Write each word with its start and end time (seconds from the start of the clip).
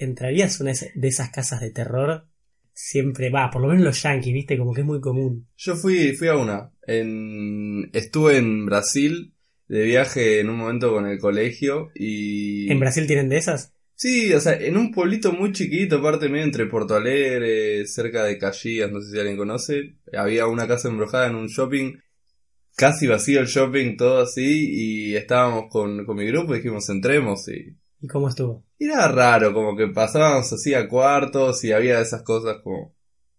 ¿entrarías 0.00 0.60
a 0.60 0.64
una 0.64 0.72
de 0.94 1.08
esas 1.08 1.30
casas 1.30 1.60
de 1.60 1.70
terror? 1.70 2.26
Siempre 2.72 3.30
va, 3.30 3.50
por 3.50 3.62
lo 3.62 3.68
menos 3.68 3.84
los 3.84 4.02
yankees, 4.02 4.32
viste, 4.32 4.58
como 4.58 4.72
que 4.72 4.80
es 4.80 4.86
muy 4.86 5.00
común. 5.00 5.46
Yo 5.56 5.76
fui, 5.76 6.14
fui 6.14 6.28
a 6.28 6.36
una. 6.36 6.72
En, 6.86 7.90
estuve 7.92 8.38
en 8.38 8.66
Brasil 8.66 9.34
de 9.68 9.82
viaje 9.82 10.40
en 10.40 10.50
un 10.50 10.56
momento 10.56 10.92
con 10.92 11.06
el 11.06 11.18
colegio 11.18 11.90
y... 11.94 12.70
¿En 12.70 12.80
Brasil 12.80 13.06
tienen 13.06 13.28
de 13.28 13.36
esas? 13.36 13.72
Sí, 13.94 14.32
o 14.32 14.40
sea, 14.40 14.54
en 14.54 14.78
un 14.78 14.92
pueblito 14.92 15.30
muy 15.32 15.52
chiquito, 15.52 15.98
aparte 15.98 16.30
medio 16.30 16.44
entre 16.44 16.66
Porto 16.66 16.96
Alegre, 16.96 17.86
cerca 17.86 18.24
de 18.24 18.38
Caxias, 18.38 18.90
no 18.90 19.00
sé 19.00 19.10
si 19.12 19.18
alguien 19.18 19.36
conoce, 19.36 19.96
había 20.16 20.46
una 20.46 20.66
casa 20.66 20.88
embrujada 20.88 21.28
en 21.28 21.34
un 21.34 21.48
shopping, 21.48 21.98
casi 22.76 23.06
vacío 23.06 23.40
el 23.40 23.46
shopping, 23.46 23.98
todo 23.98 24.22
así, 24.22 24.70
y 24.72 25.16
estábamos 25.16 25.66
con, 25.70 26.06
con 26.06 26.16
mi 26.16 26.26
grupo 26.26 26.54
y 26.54 26.58
dijimos, 26.58 26.88
entremos 26.88 27.46
y... 27.48 27.76
¿Y 28.00 28.08
cómo 28.08 28.28
estuvo? 28.28 28.64
Era 28.78 29.08
raro, 29.08 29.52
como 29.52 29.76
que 29.76 29.88
pasábamos 29.88 30.52
así 30.52 30.74
a 30.74 30.88
cuartos 30.88 31.62
y 31.64 31.72
había 31.72 32.00
esas 32.00 32.22
cosas 32.22 32.58
como... 32.62 32.94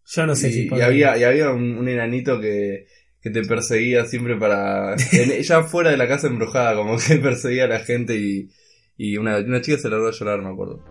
Yo 0.05 0.25
no 0.25 0.35
sé 0.35 0.49
y, 0.49 0.53
si... 0.53 0.69
Y 0.71 0.81
había, 0.81 1.17
y 1.17 1.23
había 1.23 1.52
un, 1.52 1.77
un 1.77 1.88
enanito 1.88 2.39
que 2.39 2.85
que 3.21 3.29
te 3.29 3.43
perseguía 3.43 4.05
siempre 4.05 4.35
para... 4.35 4.95
ya 5.41 5.63
fuera 5.63 5.91
de 5.91 5.97
la 5.97 6.07
casa 6.07 6.27
embrujada, 6.27 6.75
como 6.75 6.97
que 6.97 7.16
perseguía 7.21 7.66
a 7.66 7.67
la 7.67 7.79
gente 7.79 8.16
y, 8.17 8.49
y 8.97 9.17
una, 9.17 9.38
una 9.38 9.61
chica 9.61 9.77
se 9.77 9.89
largó 9.89 10.07
a 10.07 10.11
llorar, 10.11 10.41
me 10.41 10.49
acuerdo. 10.49 10.83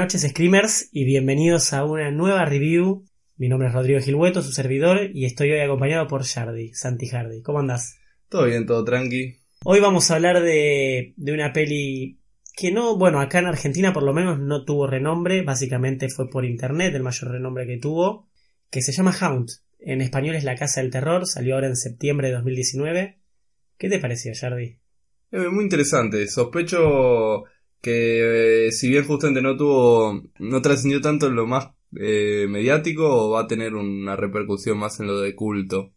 Noches, 0.00 0.26
Screamers, 0.26 0.88
y 0.92 1.04
bienvenidos 1.04 1.74
a 1.74 1.84
una 1.84 2.10
nueva 2.10 2.46
review 2.46 3.04
mi 3.36 3.48
nombre 3.48 3.68
es 3.68 3.74
Rodrigo 3.74 4.00
Gilhueto, 4.00 4.42
su 4.42 4.50
servidor, 4.50 5.10
y 5.12 5.26
estoy 5.26 5.50
hoy 5.50 5.60
acompañado 5.60 6.06
por 6.06 6.24
Jardi, 6.24 6.72
Santi 6.72 7.06
Hardy. 7.06 7.42
¿Cómo 7.42 7.58
andás? 7.58 7.98
Todo 8.30 8.46
bien, 8.46 8.64
todo 8.64 8.82
tranqui. 8.82 9.36
Hoy 9.64 9.80
vamos 9.80 10.10
a 10.10 10.14
hablar 10.14 10.42
de, 10.42 11.12
de 11.16 11.32
una 11.32 11.52
peli 11.52 12.18
que 12.56 12.72
no, 12.72 12.96
bueno, 12.96 13.20
acá 13.20 13.40
en 13.40 13.46
Argentina 13.46 13.92
por 13.92 14.02
lo 14.02 14.14
menos 14.14 14.38
no 14.38 14.64
tuvo 14.64 14.86
renombre, 14.86 15.42
básicamente 15.42 16.08
fue 16.08 16.30
por 16.30 16.46
internet 16.46 16.94
el 16.94 17.02
mayor 17.02 17.32
renombre 17.32 17.66
que 17.66 17.76
tuvo, 17.76 18.28
que 18.70 18.80
se 18.80 18.92
llama 18.92 19.14
Hound. 19.20 19.50
En 19.80 20.00
español 20.00 20.36
es 20.36 20.44
La 20.44 20.56
Casa 20.56 20.80
del 20.80 20.90
Terror, 20.90 21.26
salió 21.26 21.56
ahora 21.56 21.66
en 21.66 21.76
septiembre 21.76 22.28
de 22.28 22.34
2019. 22.34 23.18
¿Qué 23.76 23.88
te 23.90 23.98
pareció, 23.98 24.32
Jardi? 24.34 24.78
Eh, 25.30 25.48
muy 25.50 25.64
interesante. 25.64 26.26
Sospecho 26.26 27.44
que 27.80 28.66
eh, 28.66 28.72
si 28.72 28.88
bien 28.88 29.04
justamente 29.04 29.42
no 29.42 29.56
tuvo, 29.56 30.22
no 30.38 30.62
trascendió 30.62 31.00
tanto 31.00 31.28
en 31.28 31.36
lo 31.36 31.46
más 31.46 31.68
eh, 31.98 32.46
mediático 32.48 33.30
va 33.30 33.42
a 33.42 33.46
tener 33.46 33.74
una 33.74 34.16
repercusión 34.16 34.78
más 34.78 35.00
en 35.00 35.06
lo 35.06 35.20
de 35.20 35.34
culto? 35.34 35.92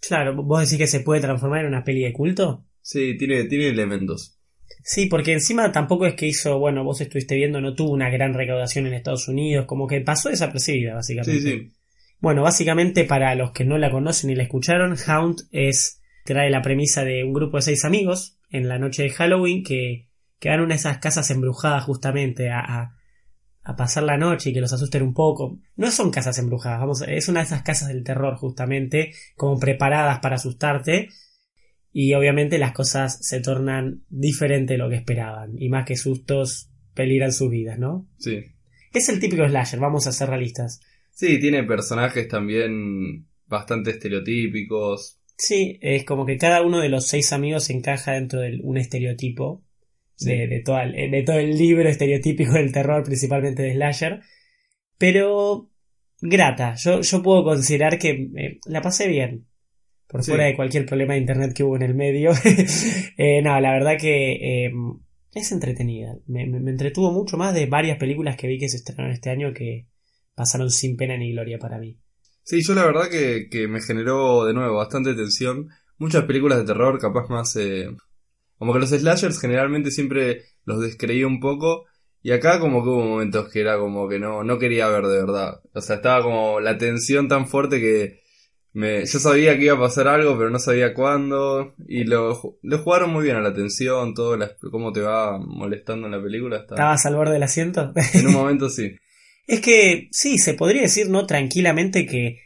Claro, 0.00 0.34
vos 0.42 0.60
decís 0.60 0.78
que 0.78 0.86
se 0.86 1.00
puede 1.00 1.20
transformar 1.20 1.60
en 1.60 1.68
una 1.68 1.84
peli 1.84 2.02
de 2.02 2.12
culto. 2.12 2.64
Sí, 2.80 3.16
tiene, 3.16 3.44
tiene 3.44 3.68
elementos. 3.68 4.38
Sí, 4.84 5.06
porque 5.06 5.32
encima 5.32 5.70
tampoco 5.70 6.06
es 6.06 6.14
que 6.14 6.26
hizo, 6.26 6.58
bueno, 6.58 6.82
vos 6.82 7.00
estuviste 7.00 7.36
viendo, 7.36 7.60
no 7.60 7.74
tuvo 7.74 7.92
una 7.92 8.10
gran 8.10 8.34
recaudación 8.34 8.86
en 8.86 8.94
Estados 8.94 9.28
Unidos, 9.28 9.66
como 9.66 9.86
que 9.86 10.00
pasó 10.00 10.28
desapercibida, 10.28 10.94
básicamente. 10.94 11.40
Sí, 11.40 11.50
sí. 11.50 11.72
Bueno, 12.18 12.42
básicamente 12.42 13.04
para 13.04 13.34
los 13.34 13.52
que 13.52 13.64
no 13.64 13.78
la 13.78 13.90
conocen 13.90 14.30
ni 14.30 14.36
la 14.36 14.44
escucharon, 14.44 14.96
Hound 15.08 15.42
es, 15.50 16.00
trae 16.24 16.50
la 16.50 16.62
premisa 16.62 17.04
de 17.04 17.24
un 17.24 17.32
grupo 17.32 17.58
de 17.58 17.62
seis 17.62 17.84
amigos 17.84 18.38
en 18.50 18.68
la 18.68 18.78
noche 18.78 19.04
de 19.04 19.10
Halloween 19.10 19.62
que, 19.62 20.08
que 20.42 20.50
van 20.50 20.60
a 20.60 20.64
una 20.64 20.74
de 20.74 20.80
esas 20.80 20.98
casas 20.98 21.30
embrujadas 21.30 21.84
justamente 21.84 22.50
a 22.50 22.98
a 23.64 23.76
pasar 23.76 24.02
la 24.02 24.16
noche 24.16 24.50
y 24.50 24.52
que 24.52 24.60
los 24.60 24.72
asusten 24.72 25.02
un 25.02 25.14
poco. 25.14 25.58
No 25.76 25.90
son 25.90 26.10
casas 26.10 26.38
embrujadas, 26.38 26.80
vamos, 26.80 27.02
es 27.06 27.28
una 27.28 27.40
de 27.40 27.46
esas 27.46 27.62
casas 27.62 27.88
del 27.88 28.02
terror 28.02 28.36
justamente, 28.36 29.12
como 29.36 29.58
preparadas 29.58 30.18
para 30.20 30.36
asustarte. 30.36 31.08
Y 31.92 32.14
obviamente 32.14 32.58
las 32.58 32.72
cosas 32.72 33.18
se 33.20 33.40
tornan 33.40 34.04
diferente 34.08 34.74
de 34.74 34.78
lo 34.78 34.88
que 34.88 34.96
esperaban. 34.96 35.52
Y 35.58 35.68
más 35.68 35.86
que 35.86 35.96
sustos, 35.96 36.70
peligran 36.94 37.32
sus 37.32 37.50
vidas, 37.50 37.78
¿no? 37.78 38.08
Sí. 38.18 38.40
Es 38.92 39.08
el 39.08 39.20
típico 39.20 39.46
slasher, 39.46 39.78
vamos 39.78 40.06
a 40.06 40.12
ser 40.12 40.28
realistas. 40.28 40.80
Sí, 41.10 41.38
tiene 41.38 41.62
personajes 41.64 42.26
también 42.28 43.28
bastante 43.46 43.90
estereotípicos. 43.90 45.20
Sí, 45.36 45.78
es 45.82 46.04
como 46.04 46.24
que 46.26 46.38
cada 46.38 46.62
uno 46.62 46.80
de 46.80 46.88
los 46.88 47.06
seis 47.06 47.32
amigos 47.32 47.68
encaja 47.70 48.12
dentro 48.12 48.40
de 48.40 48.58
un 48.62 48.78
estereotipo 48.78 49.62
de, 50.18 50.46
de, 50.46 50.60
todo 50.60 50.80
el, 50.80 51.10
de 51.10 51.22
todo 51.22 51.36
el 51.36 51.56
libro 51.56 51.88
estereotípico 51.88 52.52
del 52.52 52.72
terror, 52.72 53.02
principalmente 53.04 53.62
de 53.62 53.74
Slasher. 53.74 54.20
Pero 54.98 55.70
grata, 56.20 56.74
yo, 56.74 57.00
yo 57.00 57.22
puedo 57.22 57.44
considerar 57.44 57.98
que 57.98 58.30
eh, 58.36 58.60
la 58.66 58.80
pasé 58.80 59.08
bien. 59.08 59.46
Por 60.06 60.22
fuera 60.22 60.44
de 60.44 60.54
cualquier 60.54 60.84
problema 60.84 61.14
de 61.14 61.20
internet 61.20 61.54
que 61.54 61.64
hubo 61.64 61.76
en 61.76 61.82
el 61.82 61.94
medio. 61.94 62.32
eh, 63.16 63.40
no, 63.40 63.58
la 63.60 63.72
verdad 63.72 63.96
que 63.98 64.66
eh, 64.66 64.72
es 65.32 65.52
entretenida. 65.52 66.14
Me, 66.26 66.46
me, 66.46 66.70
entretuvo 66.70 67.10
mucho 67.10 67.38
más 67.38 67.54
de 67.54 67.64
varias 67.64 67.96
películas 67.96 68.36
que 68.36 68.46
vi 68.46 68.58
que 68.58 68.68
se 68.68 68.76
estrenaron 68.76 69.12
este 69.12 69.30
año 69.30 69.54
que 69.54 69.86
pasaron 70.34 70.70
sin 70.70 70.96
pena 70.96 71.16
ni 71.16 71.32
gloria 71.32 71.58
para 71.58 71.78
mí. 71.78 71.98
Sí, 72.44 72.60
yo 72.62 72.74
la 72.74 72.84
verdad 72.84 73.08
que, 73.10 73.48
que 73.50 73.68
me 73.68 73.80
generó 73.80 74.44
de 74.44 74.52
nuevo 74.52 74.76
bastante 74.76 75.14
tensión. 75.14 75.68
Muchas 75.96 76.24
películas 76.24 76.58
de 76.58 76.64
terror, 76.64 76.98
capaz 76.98 77.28
más 77.30 77.56
eh, 77.56 77.86
como 78.62 78.74
que 78.74 78.78
los 78.78 78.90
slashers 78.90 79.40
generalmente 79.40 79.90
siempre 79.90 80.44
los 80.66 80.80
descreí 80.80 81.24
un 81.24 81.40
poco. 81.40 81.86
Y 82.22 82.30
acá 82.30 82.60
como 82.60 82.84
que 82.84 82.90
hubo 82.90 83.04
momentos 83.04 83.48
que 83.48 83.60
era 83.60 83.76
como 83.76 84.08
que 84.08 84.20
no, 84.20 84.44
no 84.44 84.56
quería 84.60 84.86
ver 84.86 85.02
de 85.06 85.16
verdad. 85.16 85.60
O 85.74 85.80
sea, 85.80 85.96
estaba 85.96 86.22
como 86.22 86.60
la 86.60 86.78
tensión 86.78 87.26
tan 87.26 87.48
fuerte 87.48 87.80
que 87.80 88.20
me, 88.72 89.04
yo 89.04 89.18
sabía 89.18 89.58
que 89.58 89.64
iba 89.64 89.74
a 89.74 89.80
pasar 89.80 90.06
algo, 90.06 90.38
pero 90.38 90.48
no 90.48 90.60
sabía 90.60 90.94
cuándo. 90.94 91.74
Y 91.88 92.04
lo, 92.04 92.56
lo 92.62 92.78
jugaron 92.78 93.12
muy 93.12 93.24
bien 93.24 93.34
a 93.34 93.40
la 93.40 93.52
tensión, 93.52 94.14
todo, 94.14 94.36
la, 94.36 94.52
cómo 94.70 94.92
te 94.92 95.00
va 95.00 95.40
molestando 95.40 96.06
en 96.06 96.12
la 96.12 96.22
película. 96.22 96.58
¿Estabas 96.58 97.04
al 97.04 97.16
borde 97.16 97.32
del 97.32 97.42
asiento? 97.42 97.92
En 98.14 98.28
un 98.28 98.32
momento 98.32 98.70
sí. 98.70 98.94
es 99.48 99.60
que 99.60 100.06
sí, 100.12 100.38
se 100.38 100.54
podría 100.54 100.82
decir, 100.82 101.10
¿no? 101.10 101.26
Tranquilamente 101.26 102.06
que, 102.06 102.38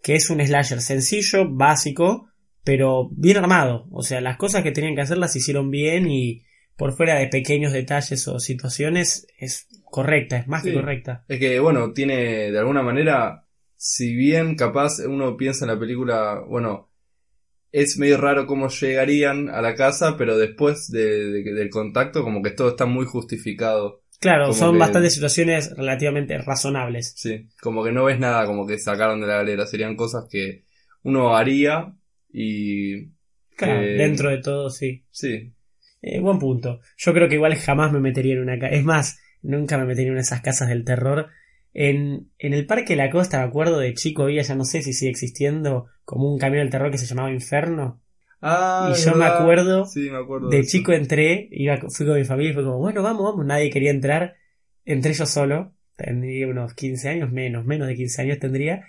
que 0.00 0.14
es 0.14 0.30
un 0.30 0.40
slasher 0.46 0.80
sencillo, 0.80 1.44
básico, 1.50 2.28
pero 2.66 3.08
bien 3.12 3.36
armado. 3.36 3.86
O 3.92 4.02
sea, 4.02 4.20
las 4.20 4.36
cosas 4.36 4.64
que 4.64 4.72
tenían 4.72 4.96
que 4.96 5.02
hacer 5.02 5.18
las 5.18 5.36
hicieron 5.36 5.70
bien 5.70 6.10
y 6.10 6.42
por 6.76 6.94
fuera 6.94 7.14
de 7.14 7.28
pequeños 7.28 7.72
detalles 7.72 8.26
o 8.26 8.40
situaciones 8.40 9.28
es 9.38 9.68
correcta, 9.84 10.38
es 10.38 10.48
más 10.48 10.64
que 10.64 10.74
correcta. 10.74 11.24
Es 11.28 11.38
que, 11.38 11.60
bueno, 11.60 11.92
tiene 11.92 12.50
de 12.50 12.58
alguna 12.58 12.82
manera, 12.82 13.46
si 13.76 14.16
bien 14.16 14.56
capaz 14.56 14.98
uno 14.98 15.36
piensa 15.36 15.64
en 15.64 15.70
la 15.70 15.78
película, 15.78 16.42
bueno, 16.48 16.90
es 17.70 17.98
medio 17.98 18.16
raro 18.16 18.48
cómo 18.48 18.68
llegarían 18.68 19.48
a 19.48 19.62
la 19.62 19.76
casa, 19.76 20.16
pero 20.18 20.36
después 20.36 20.90
de, 20.90 21.44
del 21.44 21.70
contacto 21.70 22.24
como 22.24 22.42
que 22.42 22.50
todo 22.50 22.70
está 22.70 22.84
muy 22.84 23.06
justificado. 23.06 24.02
Claro, 24.18 24.52
son 24.52 24.76
bastantes 24.76 25.14
situaciones 25.14 25.70
relativamente 25.76 26.36
razonables. 26.38 27.14
Sí, 27.16 27.48
como 27.62 27.84
que 27.84 27.92
no 27.92 28.06
ves 28.06 28.18
nada 28.18 28.44
como 28.44 28.66
que 28.66 28.76
sacaron 28.80 29.20
de 29.20 29.28
la 29.28 29.36
galera, 29.36 29.66
serían 29.66 29.94
cosas 29.94 30.24
que 30.28 30.64
uno 31.04 31.36
haría 31.36 31.94
y... 32.36 33.12
Claro, 33.56 33.80
dentro 33.80 34.28
de 34.28 34.38
todo, 34.42 34.68
sí. 34.68 35.06
Sí. 35.10 35.54
Eh, 36.02 36.20
buen 36.20 36.38
punto. 36.38 36.80
Yo 36.98 37.14
creo 37.14 37.30
que 37.30 37.36
igual 37.36 37.54
jamás 37.54 37.90
me 37.90 38.00
metería 38.00 38.34
en 38.34 38.42
una 38.42 38.58
casa. 38.58 38.74
Es 38.74 38.84
más, 38.84 39.18
nunca 39.40 39.78
me 39.78 39.86
metería 39.86 40.12
en 40.12 40.18
esas 40.18 40.42
casas 40.42 40.68
del 40.68 40.84
terror. 40.84 41.28
En, 41.72 42.30
en 42.38 42.52
el 42.52 42.66
Parque 42.66 42.92
de 42.92 43.02
la 43.02 43.10
Costa, 43.10 43.38
me 43.38 43.44
acuerdo 43.44 43.78
de 43.78 43.94
chico, 43.94 44.24
había, 44.24 44.42
ya 44.42 44.54
no 44.54 44.66
sé 44.66 44.82
si 44.82 44.92
sigue 44.92 45.10
existiendo, 45.10 45.86
como 46.04 46.30
un 46.30 46.38
camión 46.38 46.64
del 46.64 46.70
terror 46.70 46.90
que 46.90 46.98
se 46.98 47.06
llamaba 47.06 47.32
Inferno. 47.32 48.02
Ah, 48.42 48.92
y 48.94 49.02
yo 49.02 49.14
me 49.14 49.24
acuerdo, 49.24 49.86
sí, 49.86 50.10
me 50.10 50.18
acuerdo, 50.18 50.50
de, 50.50 50.62
chico 50.64 50.92
entré, 50.92 51.48
iba, 51.50 51.78
fui 51.88 52.04
con 52.04 52.16
mi 52.16 52.24
familia 52.24 52.50
y 52.50 52.54
fue 52.54 52.64
como, 52.64 52.78
bueno, 52.78 53.02
vamos, 53.02 53.24
vamos, 53.24 53.46
nadie 53.46 53.70
quería 53.70 53.90
entrar. 53.90 54.36
Entré 54.84 55.14
yo 55.14 55.24
solo, 55.24 55.74
tendría 55.96 56.46
unos 56.48 56.74
15 56.74 57.08
años, 57.08 57.32
menos, 57.32 57.64
menos 57.64 57.88
de 57.88 57.94
15 57.94 58.22
años 58.22 58.38
tendría. 58.38 58.84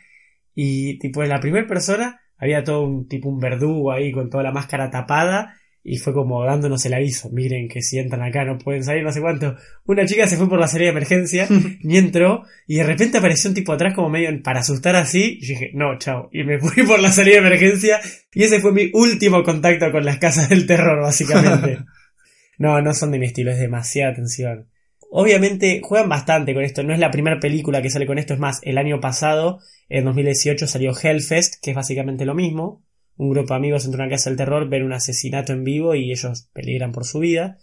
Y 0.53 0.99
tipo, 0.99 1.23
la 1.23 1.39
primera 1.39 1.65
persona 1.65 2.19
había 2.37 2.63
todo 2.63 2.83
un 2.83 3.07
tipo 3.07 3.29
un 3.29 3.39
verdugo 3.39 3.91
ahí 3.91 4.11
con 4.11 4.29
toda 4.29 4.43
la 4.43 4.51
máscara 4.51 4.89
tapada 4.89 5.55
y 5.89 5.99
fue 5.99 6.11
como 6.11 6.43
dándonos 6.43 6.85
el 6.85 6.93
aviso, 6.95 7.29
miren 7.29 7.69
que 7.69 7.81
si 7.81 7.97
entran 7.97 8.21
acá 8.21 8.43
no 8.43 8.57
pueden 8.57 8.83
salir, 8.83 9.05
no 9.05 9.11
sé 9.13 9.21
cuánto. 9.21 9.55
Una 9.85 10.05
chica 10.05 10.27
se 10.27 10.35
fue 10.35 10.49
por 10.49 10.59
la 10.59 10.67
salida 10.67 10.87
de 10.87 10.97
emergencia, 10.97 11.47
ni 11.81 11.97
entró, 11.97 12.43
y 12.67 12.75
de 12.75 12.83
repente 12.83 13.19
apareció 13.19 13.49
un 13.49 13.55
tipo 13.55 13.71
atrás 13.71 13.93
como 13.95 14.09
medio 14.09 14.29
para 14.43 14.59
asustar 14.59 14.97
así, 14.97 15.39
y 15.41 15.47
dije, 15.47 15.71
no, 15.73 15.97
chao, 15.97 16.27
y 16.33 16.43
me 16.43 16.59
fui 16.59 16.85
por 16.85 16.99
la 16.99 17.09
salida 17.09 17.35
de 17.35 17.47
emergencia, 17.47 18.01
y 18.33 18.43
ese 18.43 18.59
fue 18.59 18.73
mi 18.73 18.91
último 18.93 19.43
contacto 19.43 19.89
con 19.89 20.03
las 20.03 20.17
casas 20.17 20.49
del 20.49 20.67
terror, 20.67 21.01
básicamente. 21.01 21.77
no, 22.57 22.81
no 22.81 22.93
son 22.93 23.11
de 23.11 23.19
mi 23.19 23.27
estilo, 23.27 23.51
es 23.51 23.59
demasiada 23.59 24.13
tensión. 24.13 24.67
Obviamente 25.09 25.81
juegan 25.83 26.09
bastante 26.09 26.53
con 26.53 26.63
esto, 26.63 26.83
no 26.83 26.93
es 26.93 26.99
la 26.99 27.11
primera 27.11 27.39
película 27.39 27.81
que 27.81 27.89
sale 27.89 28.05
con 28.05 28.17
esto, 28.19 28.33
es 28.33 28.39
más, 28.39 28.59
el 28.63 28.77
año 28.77 28.99
pasado 28.99 29.59
en 29.89 30.03
2018 30.05 30.67
salió 30.67 30.91
Hellfest, 30.97 31.55
que 31.61 31.71
es 31.71 31.75
básicamente 31.75 32.25
lo 32.25 32.35
mismo. 32.35 32.83
Un 33.15 33.31
grupo 33.31 33.53
de 33.53 33.55
amigos 33.57 33.85
entra 33.85 34.03
a 34.03 34.07
una 34.07 34.15
casa 34.15 34.29
del 34.29 34.37
terror, 34.37 34.69
ven 34.69 34.83
un 34.83 34.93
asesinato 34.93 35.53
en 35.53 35.63
vivo 35.63 35.95
y 35.95 36.11
ellos 36.11 36.49
peligran 36.53 36.91
por 36.91 37.05
su 37.05 37.19
vida. 37.19 37.57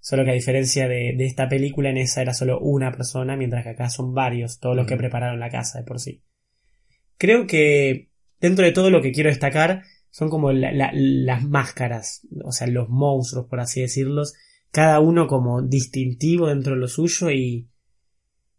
Solo 0.00 0.24
que 0.24 0.30
a 0.30 0.34
diferencia 0.34 0.88
de, 0.88 1.14
de 1.16 1.26
esta 1.26 1.48
película, 1.48 1.90
en 1.90 1.98
esa 1.98 2.22
era 2.22 2.34
solo 2.34 2.58
una 2.58 2.90
persona, 2.92 3.36
mientras 3.36 3.62
que 3.64 3.70
acá 3.70 3.88
son 3.88 4.12
varios, 4.12 4.58
todos 4.58 4.74
los 4.76 4.86
que 4.86 4.96
prepararon 4.96 5.38
la 5.40 5.50
casa 5.50 5.78
de 5.78 5.84
por 5.84 6.00
sí. 6.00 6.22
Creo 7.18 7.46
que 7.46 8.10
dentro 8.40 8.64
de 8.64 8.72
todo 8.72 8.90
lo 8.90 9.00
que 9.02 9.12
quiero 9.12 9.28
destacar 9.30 9.82
son 10.10 10.28
como 10.28 10.52
la- 10.52 10.72
la- 10.72 10.90
las 10.92 11.44
máscaras, 11.44 12.26
o 12.44 12.50
sea, 12.52 12.66
los 12.66 12.88
monstruos, 12.88 13.46
por 13.46 13.60
así 13.60 13.80
decirlos, 13.80 14.34
cada 14.72 15.00
uno 15.00 15.26
como 15.26 15.62
distintivo 15.62 16.48
dentro 16.48 16.74
de 16.74 16.80
lo 16.80 16.88
suyo 16.88 17.30
y 17.30 17.68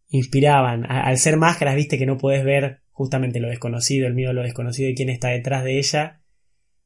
inspiraban. 0.10 0.86
Al 0.90 1.18
ser 1.18 1.38
máscaras, 1.38 1.76
viste 1.76 1.98
que 1.98 2.06
no 2.06 2.18
puedes 2.18 2.44
ver 2.44 2.82
justamente 2.92 3.40
lo 3.40 3.48
desconocido, 3.50 4.08
el 4.08 4.14
miedo 4.14 4.34
lo 4.34 4.44
desconocido 4.44 4.90
y 4.90 4.96
quién 4.96 5.10
está 5.10 5.30
detrás 5.30 5.64
de 5.64 5.78
ella. 5.78 6.22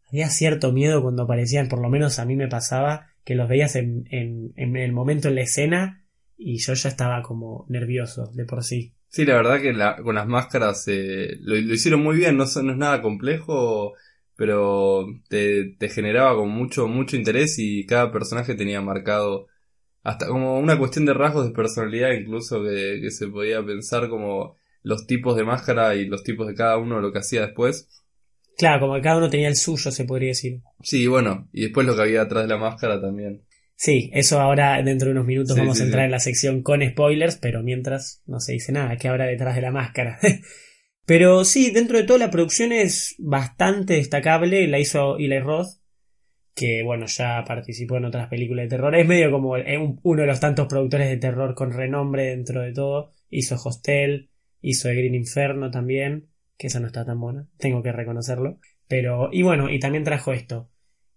Había 0.09 0.29
cierto 0.29 0.71
miedo 0.71 1.01
cuando 1.01 1.23
aparecían, 1.23 1.67
por 1.67 1.81
lo 1.81 1.89
menos 1.89 2.19
a 2.19 2.25
mí 2.25 2.35
me 2.35 2.47
pasaba, 2.47 3.07
que 3.23 3.35
los 3.35 3.49
veías 3.49 3.75
en, 3.75 4.05
en, 4.11 4.53
en 4.55 4.77
el 4.77 4.91
momento 4.91 5.27
en 5.29 5.35
la 5.35 5.41
escena 5.41 6.05
y 6.37 6.57
yo 6.59 6.73
ya 6.73 6.89
estaba 6.89 7.21
como 7.23 7.65
nervioso 7.69 8.31
de 8.33 8.45
por 8.45 8.63
sí. 8.63 8.93
Sí, 9.07 9.25
la 9.25 9.35
verdad 9.35 9.61
que 9.61 9.73
la- 9.73 9.95
con 10.03 10.15
las 10.15 10.27
máscaras 10.27 10.85
eh, 10.87 11.37
lo, 11.41 11.57
hicieron 11.57 12.03
muy 12.03 12.17
bien, 12.17 12.37
no, 12.37 12.43
no 12.43 12.71
es 12.71 12.77
nada 12.77 13.01
complejo, 13.01 13.93
pero 14.35 15.05
te, 15.29 15.75
te 15.77 15.89
generaba 15.89 16.35
con 16.35 16.49
mucho, 16.49 16.87
mucho 16.87 17.15
interés 17.15 17.57
y 17.59 17.85
cada 17.85 18.11
personaje 18.11 18.55
tenía 18.55 18.81
marcado 18.81 19.47
hasta 20.03 20.27
como 20.27 20.59
una 20.59 20.77
cuestión 20.77 21.05
de 21.05 21.13
rasgos 21.13 21.47
de 21.47 21.53
personalidad 21.53 22.11
incluso 22.11 22.63
que, 22.63 22.99
que 23.01 23.11
se 23.11 23.27
podía 23.27 23.65
pensar 23.65 24.07
como 24.09 24.55
los 24.83 25.07
tipos 25.07 25.35
de 25.35 25.43
máscara 25.43 25.95
y 25.95 26.05
los 26.05 26.23
tipos 26.23 26.47
de 26.47 26.53
cada 26.53 26.77
uno 26.77 27.01
lo 27.01 27.11
que 27.11 27.19
hacía 27.19 27.41
después. 27.41 27.89
Claro, 28.57 28.81
como 28.81 28.95
que 28.95 29.01
cada 29.01 29.17
uno 29.17 29.29
tenía 29.29 29.47
el 29.47 29.55
suyo, 29.55 29.91
se 29.91 30.05
podría 30.05 30.29
decir. 30.29 30.61
Sí, 30.81 31.07
bueno, 31.07 31.49
y 31.51 31.63
después 31.63 31.87
lo 31.87 31.95
que 31.95 32.03
había 32.03 32.21
atrás 32.21 32.43
de 32.43 32.49
la 32.49 32.57
máscara 32.57 33.01
también. 33.01 33.41
Sí, 33.75 34.09
eso 34.13 34.39
ahora 34.39 34.81
dentro 34.81 35.07
de 35.07 35.13
unos 35.13 35.25
minutos 35.25 35.55
Sí, 35.55 35.59
vamos 35.59 35.77
sí, 35.77 35.83
a 35.83 35.85
entrar 35.87 36.03
sí. 36.03 36.05
en 36.05 36.11
la 36.11 36.19
sección 36.19 36.61
con 36.61 36.87
spoilers, 36.87 37.37
pero 37.37 37.63
mientras 37.63 38.21
no 38.25 38.39
se 38.39 38.53
dice 38.53 38.71
nada, 38.71 38.95
que 38.97 39.07
habrá 39.07 39.25
detrás 39.25 39.55
de 39.55 39.61
la 39.61 39.71
máscara. 39.71 40.19
pero 41.05 41.45
sí, 41.45 41.71
dentro 41.71 41.97
de 41.97 42.03
todo 42.03 42.17
la 42.17 42.31
producción 42.31 42.71
es 42.71 43.15
bastante 43.19 43.95
destacable, 43.95 44.67
la 44.67 44.79
hizo 44.79 45.17
Eli 45.17 45.39
Roth, 45.39 45.79
que 46.55 46.83
bueno, 46.83 47.05
ya 47.07 47.43
participó 47.45 47.97
en 47.97 48.05
otras 48.05 48.29
películas 48.29 48.65
de 48.65 48.69
terror, 48.69 48.95
es 48.95 49.07
medio 49.07 49.31
como 49.31 49.57
eh, 49.57 49.77
un- 49.77 49.99
uno 50.03 50.21
de 50.21 50.27
los 50.27 50.39
tantos 50.39 50.67
productores 50.67 51.09
de 51.09 51.17
terror 51.17 51.53
con 51.53 51.71
renombre 51.73 52.27
dentro 52.27 52.61
de 52.61 52.71
todo, 52.73 53.11
hizo 53.29 53.55
Hostel, 53.63 54.29
hizo 54.61 54.87
The 54.87 54.95
Green 54.95 55.15
Inferno 55.15 55.69
también, 55.71 56.27
que 56.57 56.67
esa 56.67 56.79
no 56.79 56.87
está 56.87 57.05
tan 57.05 57.19
buena, 57.19 57.47
tengo 57.57 57.83
que 57.83 57.91
reconocerlo, 57.91 58.59
pero 58.87 59.29
y 59.31 59.41
bueno, 59.43 59.69
y 59.69 59.79
también 59.79 60.03
trajo 60.05 60.31
esto, 60.33 60.69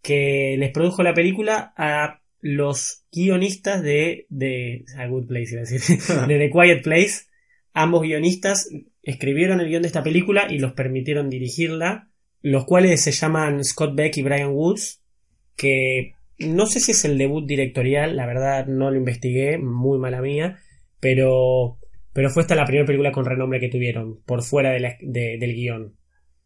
que 0.02 0.56
les 0.58 0.70
produjo 0.72 1.02
la 1.02 1.14
película 1.14 1.72
a 1.76 2.20
los 2.40 3.04
guionistas 3.12 3.82
de, 3.82 4.26
de 4.28 4.84
A 4.96 5.06
Good 5.06 5.26
Place, 5.26 5.52
iba 5.52 5.62
a 5.62 5.64
decir, 5.64 5.98
de 6.28 6.38
The 6.38 6.50
Quiet 6.50 6.82
Place. 6.82 7.26
Ambos 7.74 8.02
guionistas 8.02 8.68
escribieron 9.02 9.60
el 9.60 9.68
guion 9.68 9.82
de 9.82 9.88
esta 9.88 10.02
película 10.02 10.46
y 10.50 10.58
los 10.58 10.72
permitieron 10.72 11.30
dirigirla, 11.30 12.10
los 12.42 12.64
cuales 12.64 13.02
se 13.02 13.12
llaman 13.12 13.64
Scott 13.64 13.94
Beck 13.94 14.16
y 14.16 14.22
Brian 14.22 14.50
Woods, 14.50 15.02
que 15.56 16.12
no 16.38 16.66
sé 16.66 16.80
si 16.80 16.92
es 16.92 17.04
el 17.04 17.18
debut 17.18 17.46
directorial, 17.46 18.16
la 18.16 18.26
verdad 18.26 18.66
no 18.66 18.90
lo 18.90 18.96
investigué, 18.96 19.58
muy 19.58 19.98
mala 19.98 20.20
mía, 20.20 20.58
pero, 21.00 21.78
pero 22.12 22.30
fue 22.30 22.42
esta 22.42 22.54
la 22.54 22.64
primera 22.64 22.86
película 22.86 23.12
con 23.12 23.24
renombre 23.24 23.60
que 23.60 23.68
tuvieron, 23.68 24.20
por 24.24 24.42
fuera 24.42 24.70
de 24.70 24.80
la- 24.80 24.96
de- 25.00 25.36
del 25.38 25.54
guion. 25.54 25.94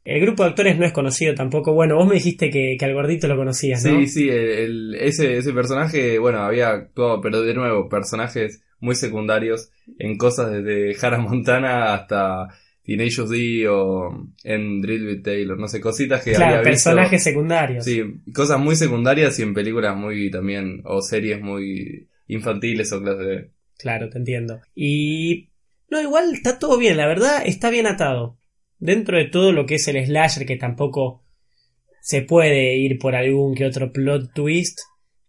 El 0.05 0.20
grupo 0.20 0.43
de 0.43 0.48
actores 0.50 0.76
no 0.78 0.84
es 0.84 0.93
conocido 0.93 1.34
tampoco. 1.34 1.75
Bueno, 1.75 1.94
vos 1.96 2.08
me 2.08 2.14
dijiste 2.14 2.50
que, 2.50 2.76
que 2.78 2.87
lo 2.88 3.37
conocías, 3.37 3.84
¿no? 3.84 4.00
Sí, 4.00 4.08
sí, 4.08 4.28
ese, 4.31 5.37
ese 5.37 5.52
personaje, 5.52 6.19
bueno, 6.19 6.40
había 6.40 6.70
actuado, 6.70 7.20
pero 7.20 7.43
de 7.43 7.55
nuevo, 7.55 7.88
personajes 7.88 8.62
muy 8.82 8.94
secundarios 8.94 9.70
en 9.99 10.19
cosas 10.19 10.52
desde 10.52 10.94
Hannah 11.00 11.19
Montana 11.19 11.94
hasta 11.94 12.49
Teenage 12.84 13.23
D 13.29 13.69
o 13.69 14.29
en 14.44 14.82
Drill 14.82 15.06
with 15.06 15.23
Taylor, 15.23 15.58
no 15.58 15.69
sé, 15.69 15.81
cositas 15.81 16.23
que 16.23 16.32
Claro, 16.32 16.56
había 16.56 16.58
visto. 16.70 16.70
personajes 16.90 17.23
secundarios. 17.23 17.84
Sí, 17.84 18.02
cosas 18.34 18.58
muy 18.58 18.76
secundarias 18.76 19.38
y 19.38 19.43
en 19.43 19.55
películas 19.55 19.96
muy 19.96 20.31
también, 20.31 20.82
o 20.84 21.00
series 21.00 21.40
muy 21.40 22.08
infantiles 22.26 22.93
o 22.93 23.00
clase 23.00 23.23
de... 23.23 23.50
Claro, 23.79 24.08
te 24.11 24.19
entiendo. 24.19 24.61
Y 24.75 25.49
no, 25.90 26.00
igual 26.02 26.32
está 26.34 26.58
todo 26.58 26.76
bien, 26.76 26.96
la 26.96 27.06
verdad 27.06 27.43
está 27.46 27.70
bien 27.70 27.87
atado. 27.87 28.37
Dentro 28.79 29.17
de 29.17 29.26
todo 29.26 29.52
lo 29.52 29.64
que 29.64 29.76
es 29.76 29.87
el 29.87 30.05
slasher, 30.05 30.44
que 30.44 30.56
tampoco 30.56 31.23
se 32.00 32.23
puede 32.23 32.76
ir 32.79 32.99
por 32.99 33.14
algún 33.14 33.55
que 33.55 33.64
otro 33.64 33.93
plot 33.93 34.32
twist, 34.34 34.81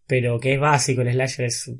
pero 0.08 0.40
que 0.40 0.56
es 0.56 0.60
básico, 0.60 1.02
el 1.04 1.12
slasher 1.12 1.46
es 1.46 1.72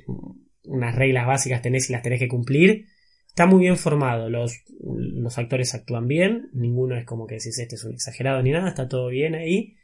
unas 0.64 0.94
reglas 0.94 1.26
básicas 1.26 1.62
tenés 1.62 1.88
y 1.90 1.92
las 1.92 2.02
tenés 2.02 2.20
que 2.20 2.28
cumplir. 2.28 2.86
Está 3.28 3.46
muy 3.46 3.60
bien 3.60 3.76
formado, 3.76 4.30
los, 4.30 4.62
los 4.80 5.38
actores 5.38 5.74
actúan 5.74 6.06
bien, 6.06 6.50
ninguno 6.52 6.96
es 6.96 7.04
como 7.04 7.26
que 7.26 7.34
decís 7.34 7.58
este 7.58 7.74
es 7.74 7.84
un 7.84 7.94
exagerado 7.94 8.42
ni 8.42 8.52
nada, 8.52 8.68
está 8.68 8.88
todo 8.88 9.08
bien 9.08 9.34
ahí. 9.34 9.76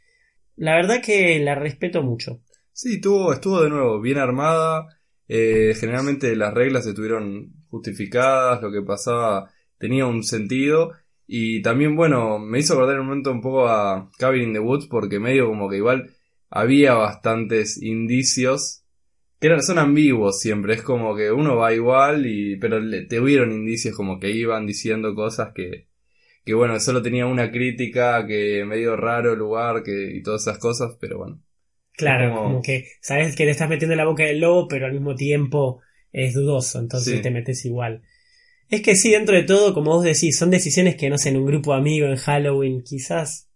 La 0.57 0.75
verdad 0.77 1.03
que 1.03 1.39
la 1.41 1.55
respeto 1.55 2.03
mucho. 2.03 2.43
Sí, 2.73 2.95
estuvo, 2.97 3.33
estuvo 3.33 3.63
de 3.63 3.71
nuevo 3.71 4.01
bien 4.01 4.19
armada. 4.19 4.87
eh, 5.29 5.75
generalmente 5.79 6.35
las 6.37 6.53
reglas 6.55 6.87
estuvieron 6.87 7.53
justificadas, 7.71 8.63
lo 8.63 8.73
que 8.73 8.83
pasaba 8.83 9.51
tenía 9.79 10.07
un 10.07 10.23
sentido. 10.23 10.93
Y 11.27 11.63
también, 11.63 11.95
bueno, 11.97 12.39
me 12.39 12.59
hizo 12.59 12.75
acordar 12.75 13.01
un 13.01 13.07
momento 13.07 13.31
un 13.31 13.41
poco 13.41 13.69
a 13.69 14.11
Cabin 14.19 14.49
in 14.49 14.53
the 14.53 14.59
Woods, 14.59 14.87
porque 14.89 15.21
medio 15.21 15.47
como 15.47 15.69
que 15.69 15.77
igual 15.77 16.11
había 16.51 16.95
bastantes 16.95 17.81
indicios 17.83 18.80
que 19.41 19.47
eran, 19.49 19.63
son 19.63 19.79
ambiguos 19.79 20.41
siempre. 20.41 20.75
Es 20.75 20.83
como 20.83 21.17
que 21.17 21.33
uno 21.33 21.57
va 21.57 21.75
igual, 21.75 22.27
y, 22.27 22.57
pero 22.57 22.81
le, 22.81 23.07
te 23.07 23.21
hubieron 23.21 23.53
indicios 23.53 23.97
como 23.97 24.21
que 24.21 24.31
iban 24.31 24.67
diciendo 24.67 25.15
cosas 25.15 25.53
que, 25.55 25.89
que 26.45 26.55
bueno, 26.55 26.79
solo 26.81 27.03
tenía 27.03 27.27
una 27.27 27.51
crítica, 27.51 28.27
que 28.27 28.65
medio 28.67 28.97
raro 28.97 29.33
el 29.35 29.39
lugar, 29.41 29.83
que, 29.83 30.17
y 30.17 30.23
todas 30.23 30.43
esas 30.43 30.59
cosas, 30.59 30.97
pero 31.01 31.19
bueno. 31.19 31.43
Claro, 31.95 32.31
como- 32.35 32.43
como... 32.45 32.63
que 32.63 32.87
sabes 33.03 33.37
que 33.37 33.45
te 33.45 33.51
estás 33.51 33.69
metiendo 33.69 33.95
en 33.95 33.99
la 33.99 34.07
boca 34.07 34.25
del 34.25 34.41
lobo, 34.41 34.69
pero 34.69 34.87
al 34.87 34.93
mismo 34.93 35.15
tiempo 35.17 35.81
es 36.13 36.35
dudoso, 36.35 36.79
entonces 36.81 37.17
Sí. 37.17 37.23
te 37.23 37.31
metes 37.31 37.65
igual. 37.67 38.03
Es 38.71 38.83
que 38.83 38.97
sí, 38.97 39.11
dentro 39.11 39.37
de 39.37 39.43
todo, 39.45 39.75
como 39.75 39.93
vos 39.93 40.05
decís, 40.05 40.39
son 40.39 40.51
decisiones 40.51 40.97
que 40.97 41.11
no 41.11 41.19
sé, 41.19 41.31
en 41.31 41.39
un 41.39 41.47
grupo 41.47 41.73
de 41.75 41.81
amigos 41.81 42.11
en 42.11 42.17
Halloween, 42.17 42.83
quizás 42.85 43.50